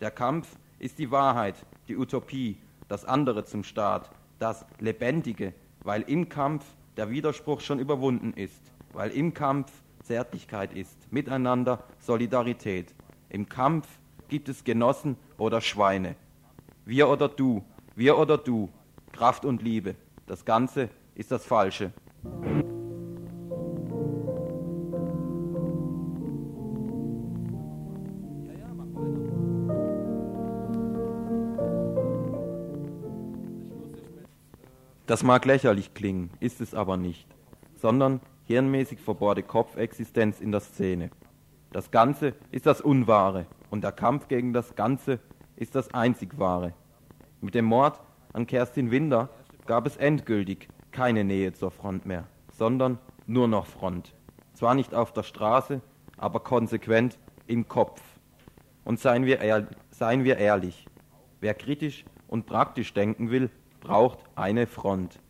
[0.00, 1.54] Der Kampf ist die Wahrheit,
[1.88, 6.64] die Utopie, das andere zum Staat, das Lebendige, weil im Kampf
[6.96, 8.60] der Widerspruch schon überwunden ist,
[8.92, 12.94] weil im Kampf Zärtlichkeit ist, Miteinander, Solidarität.
[13.28, 13.88] Im Kampf
[14.28, 16.14] gibt es Genossen oder Schweine.
[16.84, 17.64] Wir oder du,
[17.96, 18.68] wir oder du,
[19.12, 19.96] Kraft und Liebe.
[20.26, 21.92] Das Ganze ist das Falsche.
[35.06, 37.26] Das mag lächerlich klingen, ist es aber nicht,
[37.76, 41.10] sondern hirnmäßig verbohrte Kopfexistenz in der Szene.
[41.72, 45.20] Das Ganze ist das Unwahre und der Kampf gegen das Ganze
[45.54, 46.74] ist das einzig Wahre.
[47.40, 48.00] Mit dem Mord
[48.32, 49.28] an Kerstin Winder
[49.66, 54.14] gab es endgültig keine Nähe zur Front mehr, sondern nur noch Front.
[54.54, 55.82] Zwar nicht auf der Straße,
[56.16, 58.00] aber konsequent im Kopf.
[58.84, 60.86] Und seien wir, ehr seien wir ehrlich,
[61.40, 65.20] wer kritisch und praktisch denken will, braucht eine Front.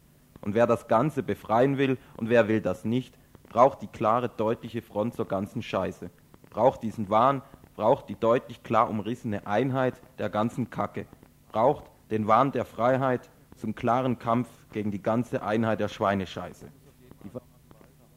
[0.43, 4.83] Und wer das Ganze befreien will und wer will das nicht, braucht die klare, deutliche
[4.83, 6.11] Front zur ganzen Scheiße.
[6.51, 7.43] Braucht diesen Wahn,
[7.75, 11.07] braucht die deutlich klar umrissene Einheit der ganzen Kacke.
[11.51, 16.69] Braucht den Wahn der Freiheit zum klaren Kampf gegen die ganze Einheit der Schweinescheiße.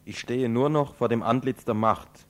[0.05, 2.27] Ich stehe nur noch vor dem Antlitz der Macht.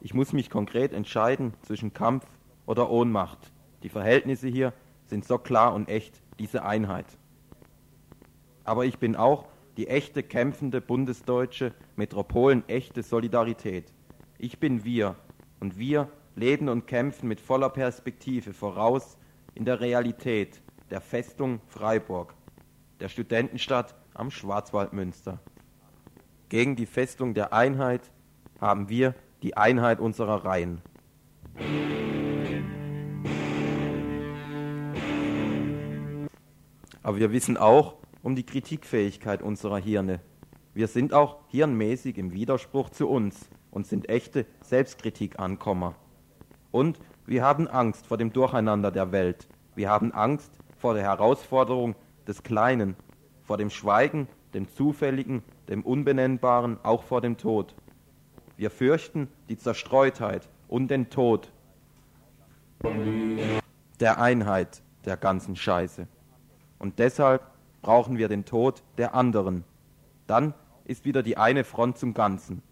[0.00, 2.26] Ich muss mich konkret entscheiden zwischen Kampf
[2.66, 3.52] oder Ohnmacht.
[3.82, 4.72] Die Verhältnisse hier
[5.06, 7.06] sind so klar und echt, diese Einheit.
[8.64, 9.46] Aber ich bin auch
[9.76, 13.92] die echte kämpfende bundesdeutsche Metropolen echte Solidarität.
[14.38, 15.16] Ich bin wir
[15.58, 19.18] und wir leben und kämpfen mit voller Perspektive voraus
[19.54, 22.34] in der Realität der Festung Freiburg,
[22.98, 25.38] der Studentenstadt am Schwarzwaldmünster.
[26.48, 28.10] Gegen die Festung der Einheit
[28.60, 30.82] haben wir die Einheit unserer Reihen.
[37.02, 40.20] Aber wir wissen auch um die Kritikfähigkeit unserer Hirne.
[40.74, 45.94] Wir sind auch hirnmäßig im Widerspruch zu uns und sind echte Selbstkritik-Ankommer.
[46.70, 49.48] Und wir haben Angst vor dem Durcheinander der Welt.
[49.74, 51.94] Wir haben Angst vor der Herausforderung
[52.26, 52.96] des Kleinen,
[53.42, 57.74] vor dem Schweigen, dem Zufälligen, dem Unbenennbaren, auch vor dem Tod.
[58.56, 61.52] Wir fürchten die Zerstreutheit und den Tod
[64.00, 66.08] der Einheit der ganzen Scheiße.
[66.78, 67.42] Und deshalb
[67.82, 69.64] brauchen wir den Tod der anderen.
[70.26, 70.54] Dann
[70.84, 72.62] ist wieder die eine Front zum Ganzen.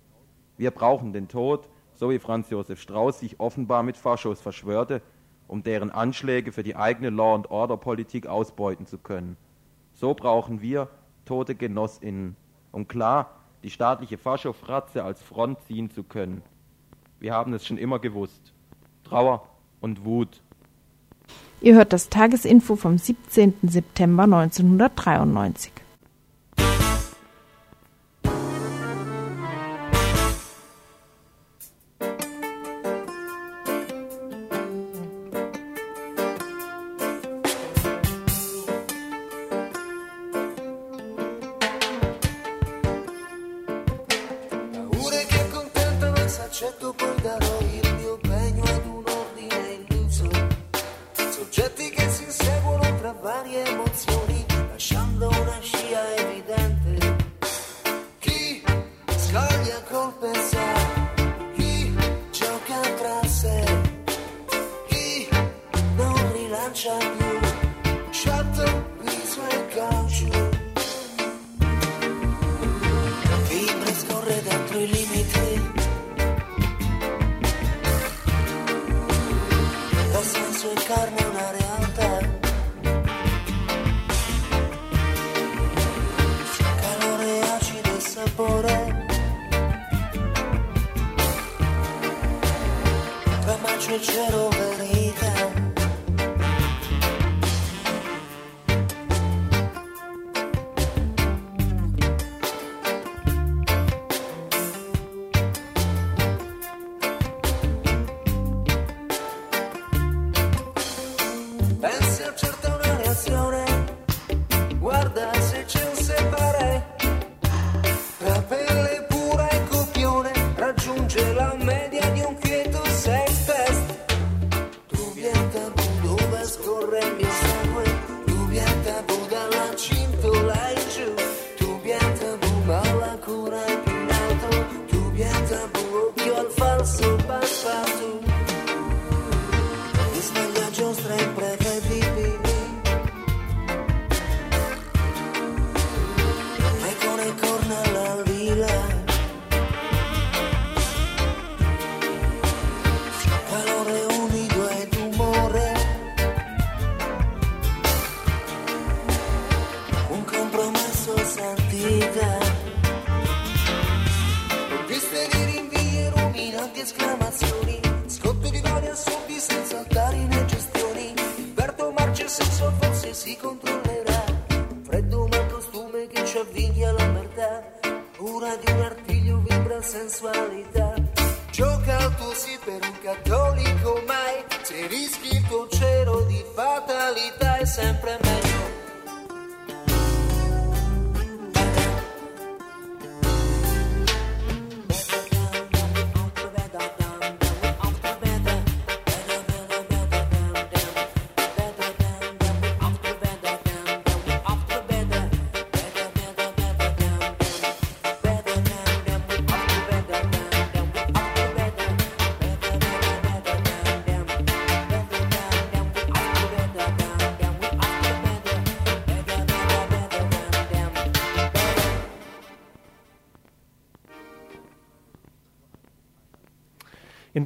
[0.56, 5.02] Wir brauchen den Tod, so wie Franz Josef Strauß sich offenbar mit Faschos verschwörte,
[5.48, 9.36] um deren Anschläge für die eigene Law-and-Order-Politik ausbeuten zu können.
[9.94, 10.88] So brauchen wir
[11.24, 12.36] tote Genossinnen,
[12.70, 13.32] um klar
[13.64, 16.42] die staatliche Faschofratze als Front ziehen zu können.
[17.18, 18.52] Wir haben es schon immer gewusst.
[19.02, 19.48] Trauer
[19.80, 20.40] und Wut
[21.60, 23.54] Ihr hört das Tagesinfo vom 17.
[23.62, 25.72] September 1993.
[46.58, 47.47] 却读不懂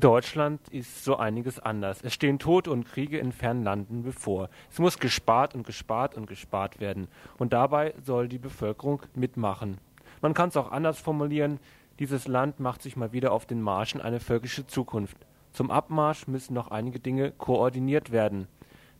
[0.02, 2.00] Deutschland ist so einiges anders.
[2.02, 4.48] Es stehen Tod und Kriege in fernen Landen bevor.
[4.68, 7.06] Es muss gespart und gespart und gespart werden.
[7.38, 9.78] Und dabei soll die Bevölkerung mitmachen.
[10.20, 11.60] Man kann es auch anders formulieren.
[12.00, 15.18] Dieses Land macht sich mal wieder auf den Marsch in eine völkische Zukunft.
[15.52, 18.48] Zum Abmarsch müssen noch einige Dinge koordiniert werden.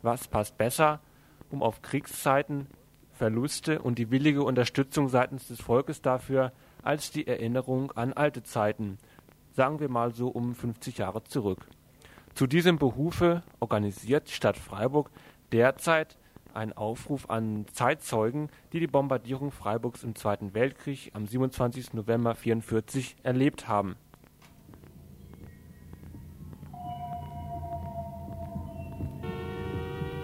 [0.02, 1.00] Was passt besser,
[1.50, 2.68] um auf Kriegszeiten,
[3.10, 8.98] Verluste und die willige Unterstützung seitens des Volkes dafür, als die Erinnerung an alte Zeiten,
[9.54, 11.66] sagen wir mal so um 50 Jahre zurück.
[12.34, 15.10] Zu diesem Behufe organisiert Stadt Freiburg
[15.52, 16.16] derzeit
[16.54, 21.94] einen Aufruf an Zeitzeugen, die die Bombardierung Freiburgs im Zweiten Weltkrieg am 27.
[21.94, 23.96] November 1944 erlebt haben.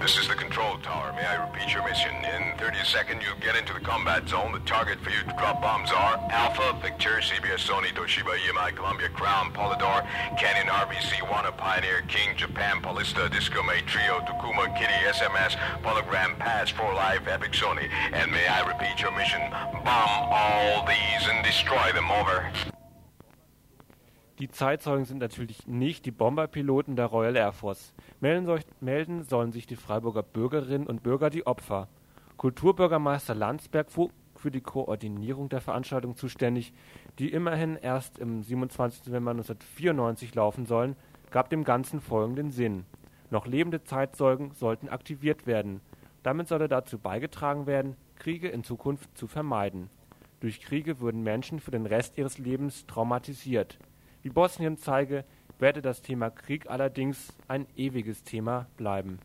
[0.01, 0.38] This is the
[0.79, 1.13] control tower.
[1.15, 2.13] May I repeat your mission?
[2.25, 4.53] In 30 seconds, you'll get into the combat zone.
[4.53, 9.09] The target for you to drop bombs are Alpha, Victor, CBS, Sony, Toshiba, EMI, Columbia,
[9.11, 10.07] Crown, Polydor,
[10.37, 16.71] Canyon, RBC, Wana, Pioneer, King, Japan, Polista, Disco May, Trio, Takuma, Kitty, SMS, Polygram, Pass,
[16.71, 17.89] For Life, Epic, Sony.
[18.13, 19.41] And may I repeat your mission?
[19.51, 22.11] Bomb all these and destroy them.
[22.11, 22.51] Over.
[24.39, 27.93] Die Zeitzeugen sind natürlich nicht die Bomberpiloten der Royal Air Force.
[28.21, 31.89] Melden, soll, melden sollen sich die Freiburger Bürgerinnen und Bürger die Opfer.
[32.37, 33.89] Kulturbürgermeister Landsberg
[34.37, 36.73] für die Koordinierung der Veranstaltung zuständig,
[37.19, 39.07] die immerhin erst im 27.
[39.07, 40.95] November 1994 laufen sollen,
[41.33, 42.85] gab dem Ganzen folgenden Sinn.
[43.31, 45.81] Noch lebende Zeitzeugen sollten aktiviert werden.
[46.23, 49.91] Damit solle dazu beigetragen werden, Kriege in Zukunft zu vermeiden.
[50.39, 53.79] Durch Kriege würden Menschen für den Rest ihres Lebens traumatisiert.
[54.23, 55.25] Wie Bosnien zeige,
[55.59, 59.19] werde das Thema Krieg allerdings ein ewiges Thema bleiben.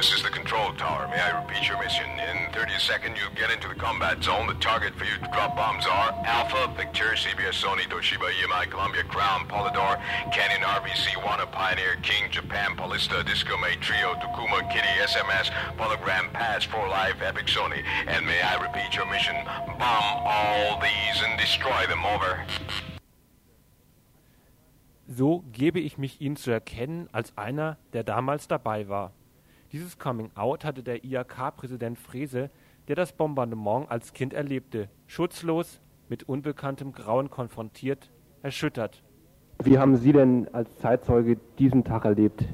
[0.00, 1.06] This is the control tower.
[1.12, 2.08] May I repeat your mission?
[2.08, 4.46] In 30 seconds, you'll get into the combat zone.
[4.46, 9.04] The target for you to drop bombs are Alpha, Victor, CBS, Sony, Toshiba, EMI, Columbia,
[9.04, 10.00] Crown, Polydor,
[10.32, 16.64] Canyon, RBC, Wana, Pioneer, King, Japan, Polista, Disco May, Trio, Takuma, Kitty, SMS, Polygram, Pass,
[16.64, 17.84] For Life, Epic, Sony.
[18.06, 19.36] And may I repeat your mission?
[19.78, 22.06] Bomb all these and destroy them.
[22.06, 22.46] Over.
[25.08, 29.12] So gebe ich mich Ihnen zu erkennen als einer, der damals dabei war.
[29.72, 32.50] Dieses Coming-out hatte der IAK-Präsident Frese,
[32.88, 38.10] der das Bombardement als Kind erlebte, schutzlos, mit unbekanntem Grauen konfrontiert,
[38.42, 39.04] erschüttert.
[39.62, 42.44] Wie haben Sie denn als Zeitzeuge diesen Tag erlebt?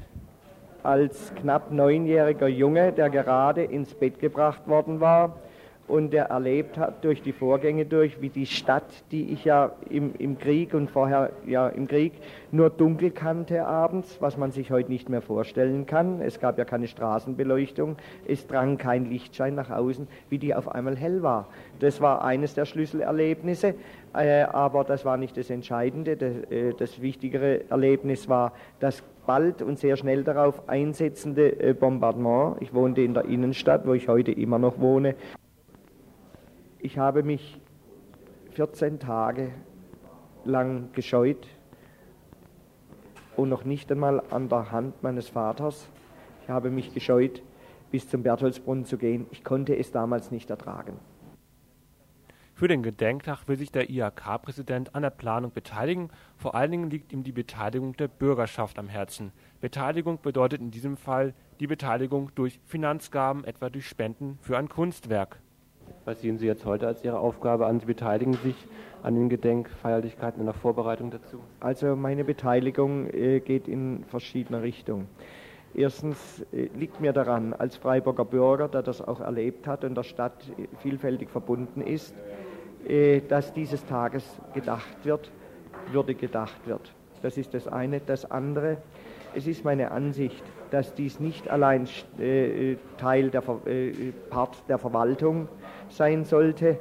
[0.83, 5.39] Als knapp neunjähriger Junge, der gerade ins Bett gebracht worden war,
[5.87, 10.13] und der erlebt hat durch die Vorgänge durch, wie die Stadt, die ich ja im,
[10.17, 12.13] im Krieg und vorher ja im Krieg
[12.51, 16.21] nur dunkel kannte abends, was man sich heute nicht mehr vorstellen kann.
[16.21, 17.95] Es gab ja keine Straßenbeleuchtung,
[18.27, 21.47] es drang kein Lichtschein nach außen, wie die auf einmal hell war.
[21.79, 23.75] Das war eines der Schlüsselerlebnisse,
[24.13, 26.17] äh, aber das war nicht das Entscheidende.
[26.17, 32.61] Das, äh, das wichtigere Erlebnis war das bald und sehr schnell darauf einsetzende äh, Bombardement.
[32.61, 35.15] Ich wohnte in der Innenstadt, wo ich heute immer noch wohne.
[36.79, 37.59] Ich habe mich
[38.51, 39.51] 14 Tage
[40.45, 41.47] lang gescheut
[43.35, 45.89] und noch nicht einmal an der Hand meines Vaters.
[46.43, 47.41] Ich habe mich gescheut,
[47.89, 49.25] bis zum Bertholdsbrunnen zu gehen.
[49.31, 50.99] Ich konnte es damals nicht ertragen.
[52.53, 56.09] Für den Gedenktag will sich der IHK-Präsident an der Planung beteiligen.
[56.37, 59.31] Vor allen Dingen liegt ihm die Beteiligung der Bürgerschaft am Herzen.
[59.61, 65.39] Beteiligung bedeutet in diesem Fall die Beteiligung durch Finanzgaben, etwa durch Spenden für ein Kunstwerk.
[66.07, 67.81] Was sehen Sie jetzt heute als Ihre Aufgabe an?
[67.81, 68.55] Sie beteiligen sich
[69.03, 71.41] an den Gedenkfeierlichkeiten in der Vorbereitung dazu?
[71.59, 75.09] Also meine Beteiligung äh, geht in verschiedene Richtungen.
[75.75, 80.03] Erstens äh, liegt mir daran, als Freiburger Bürger, der das auch erlebt hat und der
[80.03, 82.15] Stadt äh, vielfältig verbunden ist,
[82.87, 85.29] äh, dass dieses Tages gedacht wird,
[85.91, 86.93] würde gedacht wird.
[87.21, 87.99] Das ist das eine.
[87.99, 88.77] Das andere,
[89.35, 91.85] es ist meine Ansicht, dass dies nicht allein
[92.17, 93.91] äh, Teil der äh,
[94.29, 95.49] Part der Verwaltung
[95.89, 96.77] sein sollte,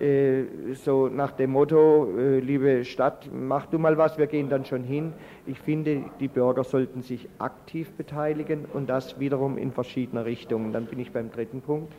[0.00, 0.44] äh,
[0.74, 4.82] so nach dem Motto, äh, liebe Stadt, mach du mal was, wir gehen dann schon
[4.82, 5.12] hin.
[5.46, 10.72] Ich finde, die Bürger sollten sich aktiv beteiligen und das wiederum in verschiedene Richtungen.
[10.72, 11.92] Dann bin ich beim dritten Punkt.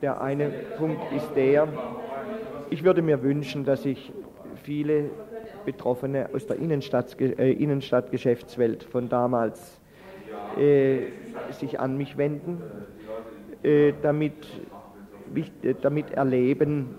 [0.00, 1.68] Der eine Punkt ist der,
[2.70, 4.12] ich würde mir wünschen, dass sich
[4.62, 5.10] viele
[5.64, 9.80] Betroffene aus der Innenstadt, äh, Innenstadtgeschäftswelt von damals
[10.58, 11.08] äh,
[11.50, 12.62] sich an mich wenden,
[13.62, 14.46] äh, damit,
[15.82, 16.94] damit erleben,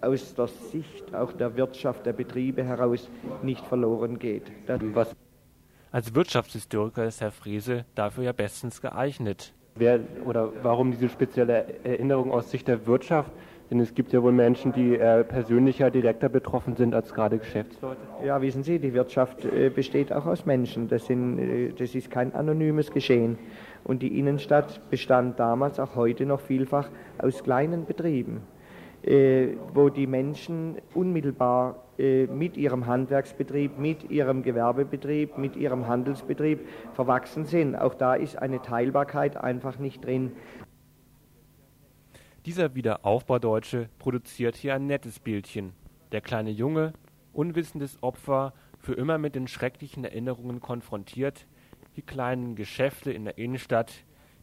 [0.00, 3.10] aus der Sicht auch der Wirtschaft, der Betriebe heraus
[3.42, 4.44] nicht verloren geht.
[4.94, 5.14] Was
[5.90, 9.52] Als Wirtschaftshistoriker ist Herr Frese dafür ja bestens geeignet.
[9.74, 13.32] Wer oder warum diese spezielle Erinnerung aus Sicht der Wirtschaft?
[13.70, 18.00] Denn es gibt ja wohl Menschen, die äh, persönlicher, direkter betroffen sind als gerade Geschäftsleute.
[18.24, 20.88] Ja, wissen Sie, die Wirtschaft äh, besteht auch aus Menschen.
[20.88, 23.38] Das, sind, äh, das ist kein anonymes Geschehen.
[23.88, 28.42] Und die Innenstadt bestand damals, auch heute noch vielfach, aus kleinen Betrieben,
[29.02, 36.68] äh, wo die Menschen unmittelbar äh, mit ihrem Handwerksbetrieb, mit ihrem Gewerbebetrieb, mit ihrem Handelsbetrieb
[36.92, 37.76] verwachsen sind.
[37.76, 40.32] Auch da ist eine Teilbarkeit einfach nicht drin.
[42.44, 45.72] Dieser Wiederaufbaudeutsche produziert hier ein nettes Bildchen.
[46.12, 46.92] Der kleine Junge,
[47.32, 51.46] unwissendes Opfer, für immer mit den schrecklichen Erinnerungen konfrontiert,
[51.98, 53.92] die kleinen Geschäfte in der Innenstadt,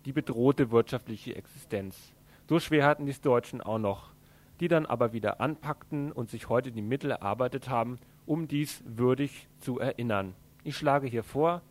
[0.04, 2.14] die bedrohte wirtschaftliche Existenz.
[2.50, 4.12] So schwer hatten die Deutschen auch noch,
[4.60, 9.48] die dann aber wieder anpackten und sich heute die Mittel erarbeitet haben, um dies würdig
[9.60, 10.36] zu erinnern.
[10.66, 11.62] Ich schlage hier vor,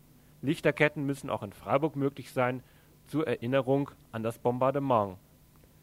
[0.41, 2.63] Lichterketten müssen auch in Freiburg möglich sein,
[3.05, 5.17] zur Erinnerung an das Bombardement.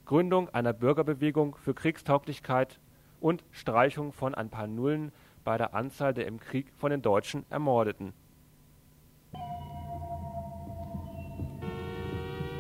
[0.05, 2.81] Gründung einer Bürgerbewegung für Kriegstauglichkeit
[3.21, 5.13] und Streichung von ein paar Nullen
[5.45, 8.13] bei der Anzahl der im Krieg von den Deutschen Ermordeten.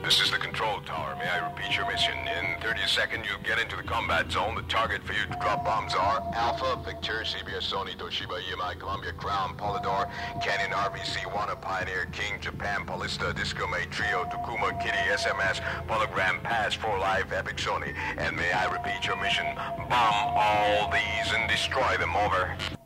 [0.03, 1.15] This is the control tower.
[1.17, 2.19] May I repeat your mission?
[2.19, 4.57] In 30 seconds, you get into the combat zone.
[4.57, 9.13] The target for you to drop bombs are Alpha, Victor, CBS, Sony, Toshiba, EMI, Columbia,
[9.13, 10.11] Crown, Polydor,
[10.43, 16.75] Canyon, RVC, Wanna, Pioneer, King, Japan, Polista, Disco May, Trio, Takuma, Kitty, SMS, Polygram, Pass,
[16.75, 17.95] For Life, Epic, Sony.
[18.19, 19.47] And may I repeat your mission?
[19.55, 22.17] Bomb all these and destroy them.
[22.17, 22.82] Over.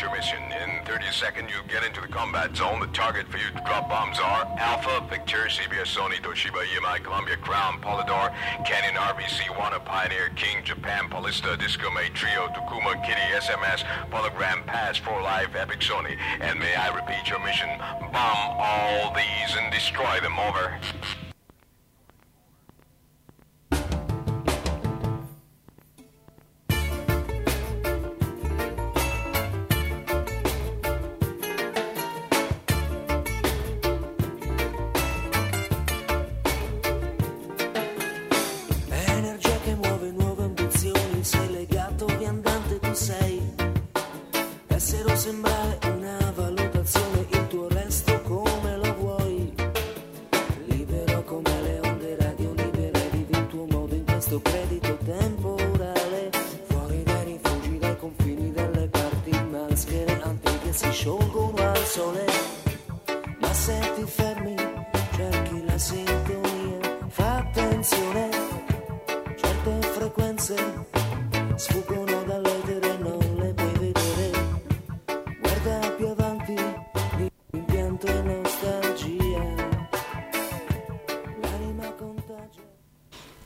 [0.00, 0.42] Your mission?
[0.44, 2.80] In 30 seconds, you get into the combat zone.
[2.80, 7.36] The target for you to drop bombs are Alpha, Victor, CBS, Sony, Toshiba, EMI, Columbia,
[7.36, 8.32] Crown, Polydor,
[8.64, 14.96] Canyon, RVC, Wanna, Pioneer, King, Japan, Polista, Disco May, Trio, Takuma, Kitty, SMS, Polygram, Pass,
[14.96, 16.16] For Life, Epic, Sony.
[16.40, 17.68] And may I repeat your mission?
[17.78, 20.38] Bomb all these and destroy them.
[20.38, 20.80] Over.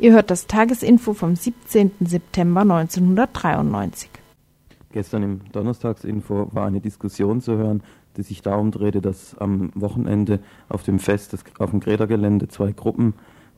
[0.05, 1.92] Ihr hört das Tagesinfo vom 17.
[2.00, 4.11] September 1993.
[4.92, 7.82] Gestern im Donnerstagsinfo war eine Diskussion zu hören,
[8.18, 12.72] die sich darum drehte, dass am Wochenende auf dem Fest, des, auf dem Greta-Gelände, zwei
[12.72, 13.14] Gruppen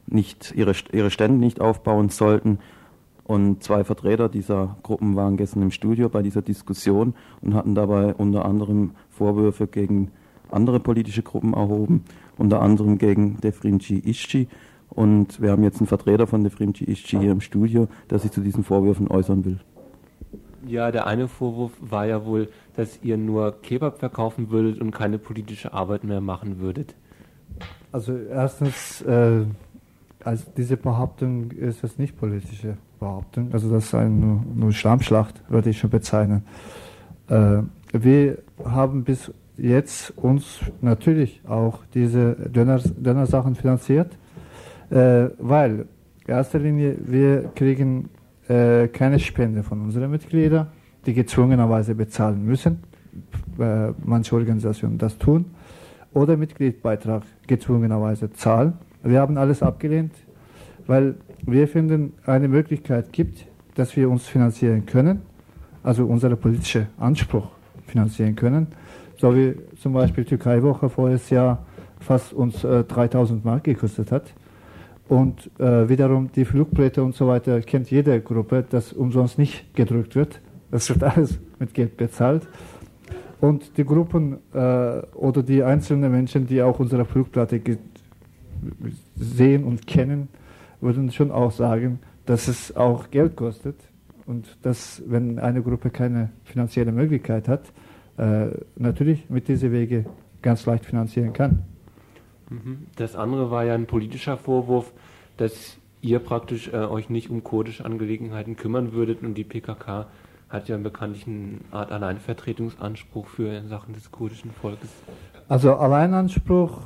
[0.07, 2.61] nicht ihre, ihre Stände nicht aufbauen sollten.
[3.25, 8.15] Und zwei Vertreter dieser Gruppen waren gestern im Studio bei dieser Diskussion und hatten dabei
[8.15, 10.13] unter anderem Vorwürfe gegen
[10.49, 12.05] andere politische Gruppen erhoben,
[12.39, 14.47] unter anderem gegen Defrinci Ischi.
[14.91, 18.41] Und wir haben jetzt einen Vertreter von Defrinci Ischi hier im Studio, der sich zu
[18.41, 19.59] diesen Vorwürfen äußern will.
[20.67, 25.19] Ja, der eine Vorwurf war ja wohl, dass ihr nur Kebab verkaufen würdet und keine
[25.19, 26.95] politische Arbeit mehr machen würdet.
[27.93, 29.45] Also erstens, äh,
[30.25, 33.53] also diese Behauptung ist es nicht politische Behauptung.
[33.53, 36.43] Also das ist eine nur, nur Schlammschlacht, würde ich schon bezeichnen.
[37.29, 37.63] Äh,
[37.93, 44.19] wir haben bis jetzt uns natürlich auch diese Döner, Dönersachen finanziert,
[44.91, 45.87] äh, weil
[46.27, 48.09] in erster Linie wir kriegen
[48.49, 50.69] äh, keine Spende von unseren Mitgliedern,
[51.05, 52.83] die gezwungenerweise bezahlen müssen.
[53.59, 55.47] Äh, manche Organisationen das tun.
[56.13, 58.75] Oder Mitgliedsbeitrag gezwungenerweise zahlen.
[59.03, 60.13] Wir haben alles abgelehnt,
[60.87, 61.15] weil
[61.47, 65.23] wir finden, eine Möglichkeit gibt, dass wir uns finanzieren können,
[65.83, 67.49] also unseren politischen Anspruch
[67.87, 68.69] finanzieren können.
[69.17, 71.65] So wie zum Beispiel Türkei-Woche voriges Jahr
[72.01, 74.33] fast uns äh, 3000 Mark gekostet hat.
[75.09, 80.17] Und äh, wiederum die Flugblätter und so weiter kennt jede Gruppe, dass umsonst nicht gedrückt
[80.17, 80.41] wird.
[80.71, 82.47] Das wird alles mit Geld bezahlt.
[83.41, 84.59] Und die Gruppen äh,
[85.15, 87.61] oder die einzelnen Menschen, die auch unsere Flugplatte
[89.15, 90.29] sehen und kennen,
[90.81, 93.77] würden schon auch sagen, dass es auch Geld kostet
[94.27, 97.73] und dass, wenn eine Gruppe keine finanzielle Möglichkeit hat,
[98.17, 100.07] äh, natürlich mit diesen Wege
[100.43, 101.63] ganz leicht finanzieren kann.
[102.97, 104.93] Das andere war ja ein politischer Vorwurf,
[105.37, 110.07] dass ihr praktisch äh, euch nicht um kurdische Angelegenheiten kümmern würdet und die PKK
[110.49, 114.91] hat ja bekanntlich eine Art Alleinvertretungsanspruch für Sachen des kurdischen Volkes.
[115.49, 116.83] Also Alleinanspruch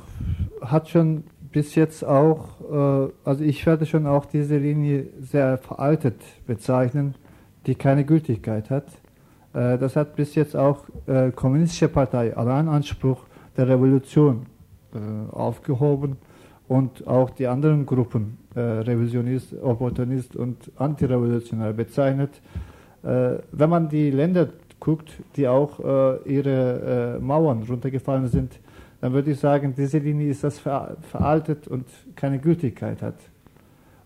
[0.61, 6.21] hat schon bis jetzt auch, äh, also ich werde schon auch diese Linie sehr veraltet
[6.47, 7.15] bezeichnen,
[7.67, 8.87] die keine Gültigkeit hat.
[9.53, 13.25] Äh, das hat bis jetzt auch äh, kommunistische Partei Alleinanspruch
[13.57, 14.47] der Revolution
[14.93, 16.17] äh, aufgehoben
[16.67, 22.41] und auch die anderen Gruppen, äh, Revisionist, Opportunist und Antirevolutionär bezeichnet.
[23.03, 28.59] Äh, wenn man die Länder guckt, die auch äh, ihre Mauern runtergefallen sind,
[29.01, 31.85] dann würde ich sagen, diese Linie ist das ver veraltet und
[32.15, 33.15] keine Gültigkeit hat.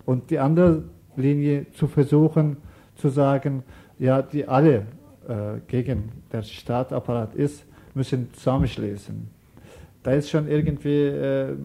[0.06, 0.84] Und die andere
[1.18, 2.58] Linie zu versuchen,
[2.96, 3.64] zu sagen,
[4.00, 4.86] ja, die alle
[5.28, 9.35] äh, gegen den Staatapparat ist, müssen zusammenschließen.
[10.06, 11.56] Da ist schon irgendwie, äh,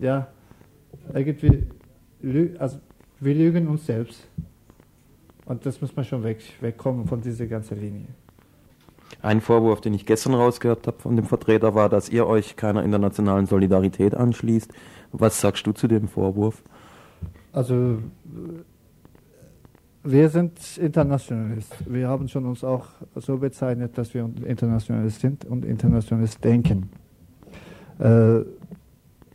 [0.00, 0.28] ja,
[1.12, 1.64] irgendwie,
[2.58, 2.78] also
[3.20, 4.26] wir lügen uns selbst.
[5.44, 8.06] Und das muss man schon weg, wegkommen von dieser ganzen Linie.
[9.20, 12.82] Ein Vorwurf, den ich gestern rausgehört habe von dem Vertreter, war, dass ihr euch keiner
[12.84, 14.72] internationalen Solidarität anschließt.
[15.12, 16.62] Was sagst du zu dem Vorwurf?
[17.52, 17.98] Also
[20.02, 21.76] wir sind Internationalist.
[21.86, 22.86] Wir haben schon uns auch
[23.16, 26.88] so bezeichnet, dass wir Internationalist sind und Internationalist denken.
[28.00, 28.44] Äh,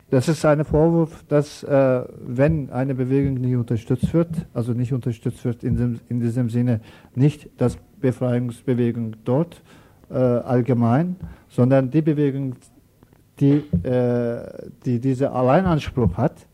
[0.09, 5.43] das ist ein Vorwurf, dass äh, wenn eine Bewegung nicht unterstützt wird, also nicht unterstützt
[5.45, 6.79] wird in, dem, in diesem Sinne
[7.15, 9.61] nicht das Befreiungsbewegung dort
[10.09, 11.15] äh, allgemein,
[11.49, 12.55] sondern die Bewegung,
[13.39, 16.47] die, äh, die diesen Alleinanspruch hat,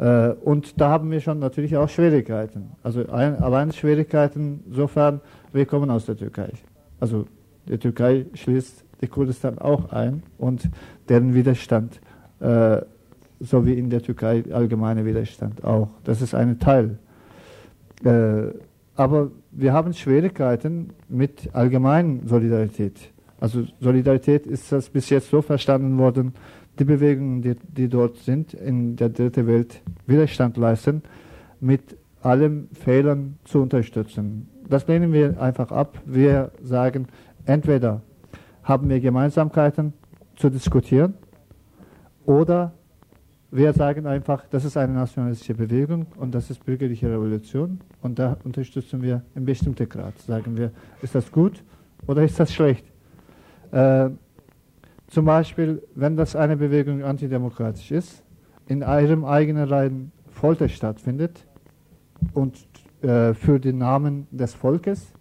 [0.00, 2.70] äh, und da haben wir schon natürlich auch Schwierigkeiten.
[2.82, 5.20] Also ein, allein Schwierigkeiten, insofern,
[5.52, 6.50] wir kommen aus der Türkei.
[6.98, 7.26] Also
[7.68, 10.68] die Türkei schließt die Kurdistan auch ein und
[11.08, 12.00] deren Widerstand,
[12.40, 12.80] äh,
[13.40, 15.88] so wie in der Türkei allgemeiner Widerstand auch.
[16.04, 16.98] Das ist ein Teil.
[18.04, 18.52] Äh,
[18.94, 23.12] aber wir haben Schwierigkeiten mit allgemeinen Solidarität.
[23.40, 26.34] Also Solidarität ist das bis jetzt so verstanden worden,
[26.78, 31.02] die Bewegungen, die, die dort sind, in der dritten Welt Widerstand leisten,
[31.60, 34.48] mit allen Fehlern zu unterstützen.
[34.68, 35.98] Das lehnen wir einfach ab.
[36.04, 37.08] Wir sagen,
[37.44, 38.02] entweder
[38.62, 39.92] haben wir Gemeinsamkeiten
[40.36, 41.14] zu diskutieren
[42.26, 42.72] oder
[43.52, 48.36] wir sagen einfach, das ist eine nationalistische Bewegung und das ist bürgerliche Revolution und da
[48.44, 50.16] unterstützen wir in bestimmten Grad.
[50.18, 50.70] Sagen wir,
[51.02, 51.64] ist das gut
[52.06, 52.84] oder ist das schlecht?
[53.72, 54.10] Äh,
[55.08, 58.22] zum Beispiel, wenn das eine Bewegung antidemokratisch ist,
[58.68, 61.44] in ihrem eigenen Reihen Folter stattfindet
[62.32, 62.56] und
[63.02, 65.12] äh, für den Namen des Volkes,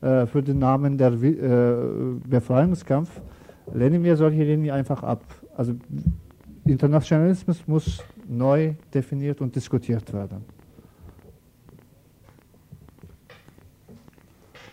[0.00, 1.76] äh, für den Namen der äh,
[2.26, 3.20] Befreiungskampf,
[3.72, 5.22] lehnen wir solche Linien einfach ab.
[5.56, 5.74] Also
[6.64, 10.44] Internationalismus muss neu definiert und diskutiert werden.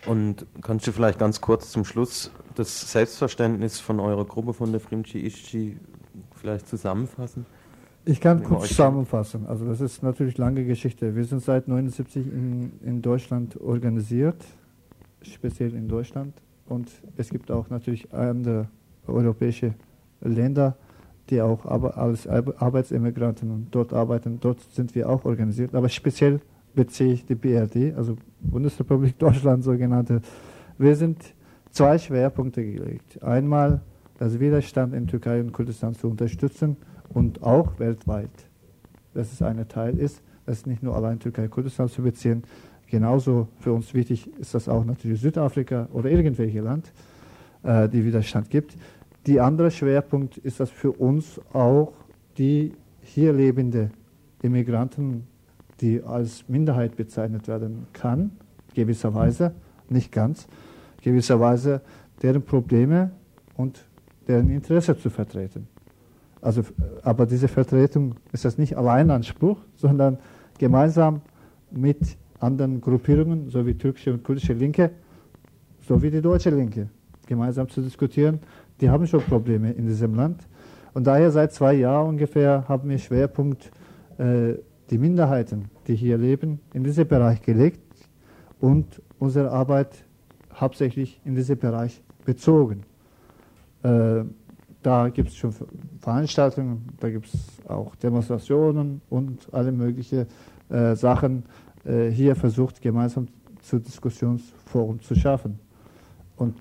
[0.06, 4.80] Und kannst du vielleicht ganz kurz zum Schluss das Selbstverständnis von eurer Gruppe von der
[4.80, 5.76] Frimci Ischi
[6.34, 7.44] vielleicht zusammenfassen?
[8.04, 9.46] Ich kann kurz zusammenfassen.
[9.46, 11.16] Also das ist natürlich lange Geschichte.
[11.16, 14.44] Wir sind seit 1979 in, in Deutschland organisiert,
[15.32, 16.34] speziell in Deutschland.
[16.66, 18.68] Und es gibt auch natürlich andere
[19.06, 19.74] europäische
[20.20, 20.76] Länder,
[21.30, 24.38] die auch als Arbeitsimmigranten dort arbeiten.
[24.40, 25.74] Dort sind wir auch organisiert.
[25.74, 26.40] Aber speziell
[26.74, 30.20] beziehe ich die BRD, also Bundesrepublik Deutschland sogenannte.
[30.78, 31.34] Wir sind
[31.70, 33.22] zwei Schwerpunkte gelegt.
[33.22, 33.80] Einmal
[34.18, 36.76] das Widerstand in Türkei und Kurdistan zu unterstützen
[37.12, 38.30] und auch weltweit.
[39.14, 42.44] Dass es ein Teil ist, das nicht nur allein Türkei und Kurdistan zu beziehen.
[42.88, 46.92] Genauso für uns wichtig ist das auch natürlich Südafrika oder irgendwelche Land,
[47.62, 48.76] äh, die Widerstand gibt.
[49.26, 51.92] Die andere Schwerpunkt ist das für uns auch
[52.38, 53.90] die hier lebende
[54.42, 55.26] Immigranten,
[55.80, 58.30] die als Minderheit bezeichnet werden kann,
[58.74, 59.52] gewisserweise,
[59.88, 60.46] nicht ganz,
[61.02, 61.80] gewisserweise
[62.22, 63.10] deren Probleme
[63.56, 63.84] und
[64.28, 65.66] deren Interesse zu vertreten.
[66.40, 66.62] Also,
[67.02, 70.18] aber diese Vertretung ist das nicht Alleinanspruch, sondern
[70.58, 71.20] gemeinsam
[71.70, 74.90] mit anderen Gruppierungen, so wie türkische und kurdische Linke,
[75.80, 76.88] so wie die deutsche Linke,
[77.26, 78.40] gemeinsam zu diskutieren.
[78.80, 80.46] Die haben schon Probleme in diesem Land.
[80.94, 83.70] Und daher seit zwei Jahren ungefähr haben wir Schwerpunkt
[84.18, 84.54] äh,
[84.90, 87.80] die Minderheiten, die hier leben, in diesen Bereich gelegt
[88.60, 90.04] und unsere Arbeit
[90.54, 92.82] hauptsächlich in diesen Bereich bezogen.
[93.82, 94.24] Äh,
[94.82, 95.52] da gibt es schon
[96.00, 97.34] Veranstaltungen, da gibt es
[97.68, 100.26] auch Demonstrationen und alle möglichen
[100.68, 101.44] äh, Sachen
[102.10, 103.28] hier versucht, gemeinsam
[103.62, 105.58] zu Diskussionsforum zu schaffen.
[106.36, 106.56] Und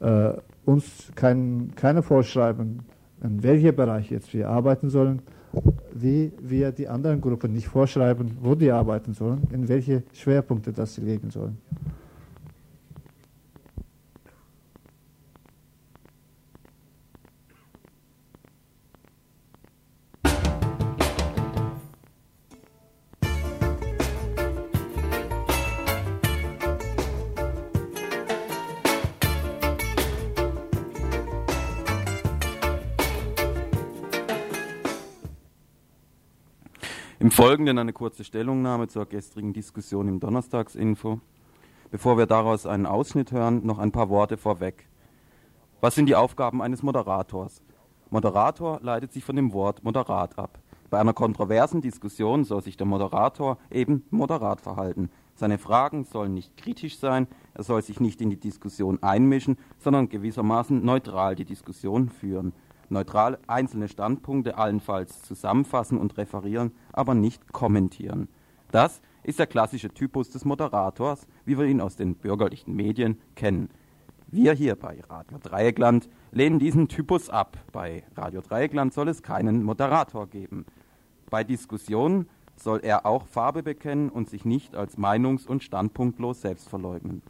[0.00, 0.32] äh,
[0.64, 2.80] uns kein, keine vorschreiben,
[3.22, 5.22] in welchem Bereich jetzt wir arbeiten sollen,
[5.92, 10.94] wie wir die anderen Gruppen nicht vorschreiben, wo die arbeiten sollen, in welche Schwerpunkte das
[10.94, 11.58] sie legen sollen.
[37.40, 41.22] Folgenden eine kurze Stellungnahme zur gestrigen Diskussion im Donnerstagsinfo.
[41.90, 44.86] Bevor wir daraus einen Ausschnitt hören, noch ein paar Worte vorweg.
[45.80, 47.62] Was sind die Aufgaben eines Moderators?
[48.10, 50.58] Moderator leitet sich von dem Wort moderat ab.
[50.90, 55.08] Bei einer kontroversen Diskussion soll sich der Moderator eben moderat verhalten.
[55.34, 60.10] Seine Fragen sollen nicht kritisch sein, er soll sich nicht in die Diskussion einmischen, sondern
[60.10, 62.52] gewissermaßen neutral die Diskussion führen
[62.90, 68.28] neutral einzelne Standpunkte allenfalls zusammenfassen und referieren, aber nicht kommentieren.
[68.70, 73.68] Das ist der klassische Typus des Moderators, wie wir ihn aus den bürgerlichen Medien kennen.
[74.28, 77.58] Wir hier bei Radio Dreieckland lehnen diesen Typus ab.
[77.72, 80.66] Bei Radio Dreieckland soll es keinen Moderator geben.
[81.30, 86.68] Bei Diskussionen soll er auch Farbe bekennen und sich nicht als meinungs- und standpunktlos selbst
[86.68, 87.22] verleugnen.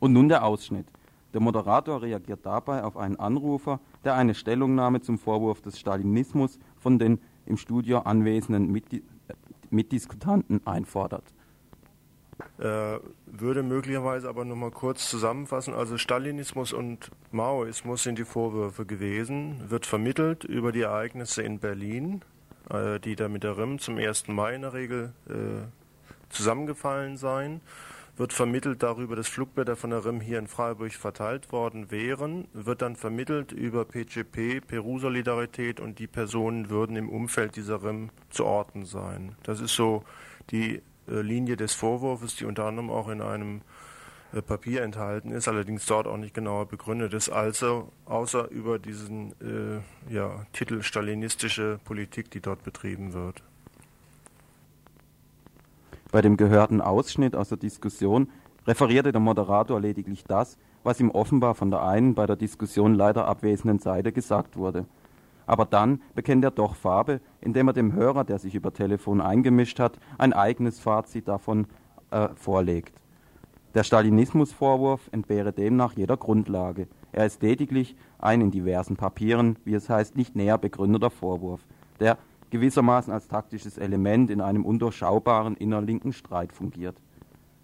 [0.00, 0.86] Und nun der Ausschnitt.
[1.34, 6.98] Der Moderator reagiert dabei auf einen Anrufer, der eine Stellungnahme zum Vorwurf des Stalinismus von
[6.98, 9.02] den im Studio anwesenden Mitdi
[9.70, 11.24] Mitdiskutanten einfordert.
[12.58, 15.74] Äh, würde möglicherweise aber nur mal kurz zusammenfassen.
[15.74, 22.22] Also Stalinismus und Maoismus sind die Vorwürfe gewesen, wird vermittelt über die Ereignisse in Berlin,
[22.70, 24.28] äh, die da mit der RIM zum 1.
[24.28, 25.66] Mai in der Regel äh,
[26.30, 27.60] zusammengefallen seien
[28.18, 32.82] wird vermittelt darüber, dass Flugblätter von der RIM hier in Freiburg verteilt worden wären, wird
[32.82, 38.84] dann vermittelt über PGP, Peru-Solidarität und die Personen würden im Umfeld dieser RIM zu orten
[38.84, 39.36] sein.
[39.42, 40.04] Das ist so
[40.50, 43.62] die äh, Linie des Vorwurfs, die unter anderem auch in einem
[44.32, 49.32] äh, Papier enthalten ist, allerdings dort auch nicht genauer begründet ist, also außer über diesen
[49.40, 53.42] äh, ja, Titel stalinistische Politik, die dort betrieben wird.
[56.10, 58.28] Bei dem gehörten Ausschnitt aus der Diskussion
[58.66, 63.26] referierte der Moderator lediglich das, was ihm offenbar von der einen bei der Diskussion leider
[63.26, 64.86] abwesenden Seite gesagt wurde.
[65.46, 69.80] Aber dann bekennt er doch Farbe, indem er dem Hörer, der sich über Telefon eingemischt
[69.80, 71.66] hat, ein eigenes Fazit davon
[72.10, 72.94] äh, vorlegt.
[73.74, 76.88] Der Stalinismusvorwurf entbehre demnach jeder Grundlage.
[77.12, 81.60] Er ist lediglich ein in diversen Papieren, wie es heißt, nicht näher begründeter Vorwurf,
[82.00, 82.16] der
[82.50, 86.96] gewissermaßen als taktisches Element in einem undurchschaubaren innerlinken Streit fungiert.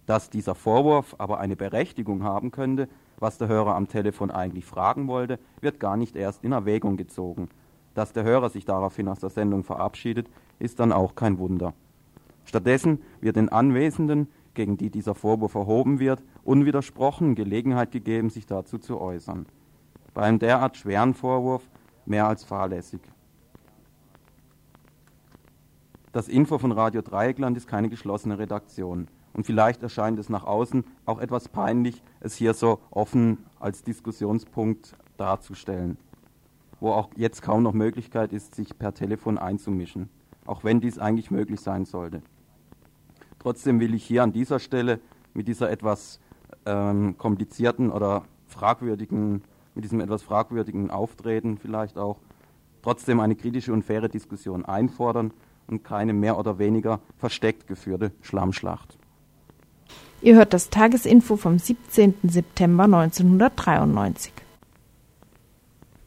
[0.05, 5.07] Dass dieser Vorwurf aber eine Berechtigung haben könnte, was der Hörer am Telefon eigentlich fragen
[5.07, 7.49] wollte, wird gar nicht erst in Erwägung gezogen.
[7.93, 10.27] Dass der Hörer sich daraufhin aus der Sendung verabschiedet,
[10.59, 11.73] ist dann auch kein Wunder.
[12.43, 18.77] Stattdessen wird den Anwesenden, gegen die dieser Vorwurf erhoben wird, unwidersprochen Gelegenheit gegeben, sich dazu
[18.77, 19.45] zu äußern.
[20.13, 21.67] Bei einem derart schweren Vorwurf
[22.05, 23.01] mehr als fahrlässig.
[26.15, 29.09] Das Info von Radio Dreieckland ist keine geschlossene Redaktion.
[29.33, 34.95] Und vielleicht erscheint es nach außen auch etwas peinlich, es hier so offen als Diskussionspunkt
[35.17, 35.97] darzustellen,
[36.79, 40.07] wo auch jetzt kaum noch Möglichkeit ist, sich per Telefon einzumischen,
[40.45, 42.21] auch wenn dies eigentlich möglich sein sollte.
[43.39, 45.01] Trotzdem will ich hier an dieser Stelle
[45.33, 46.21] mit dieser etwas
[46.65, 49.41] ähm, komplizierten oder fragwürdigen,
[49.73, 52.21] mit diesem etwas fragwürdigen Auftreten vielleicht auch
[52.81, 55.33] trotzdem eine kritische und faire Diskussion einfordern
[55.67, 58.97] und keine mehr oder weniger versteckt geführte Schlammschlacht.
[60.21, 62.15] Ihr hört das Tagesinfo vom 17.
[62.23, 64.33] September 1993.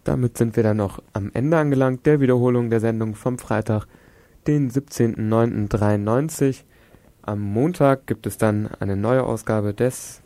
[0.05, 3.87] Damit sind wir dann noch am Ende angelangt der Wiederholung der Sendung vom Freitag,
[4.47, 6.65] den 17.09.93.
[7.23, 10.23] Am Montag gibt es dann eine neue Ausgabe des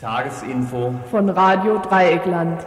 [0.00, 2.66] Tagesinfo von Radio Dreieckland.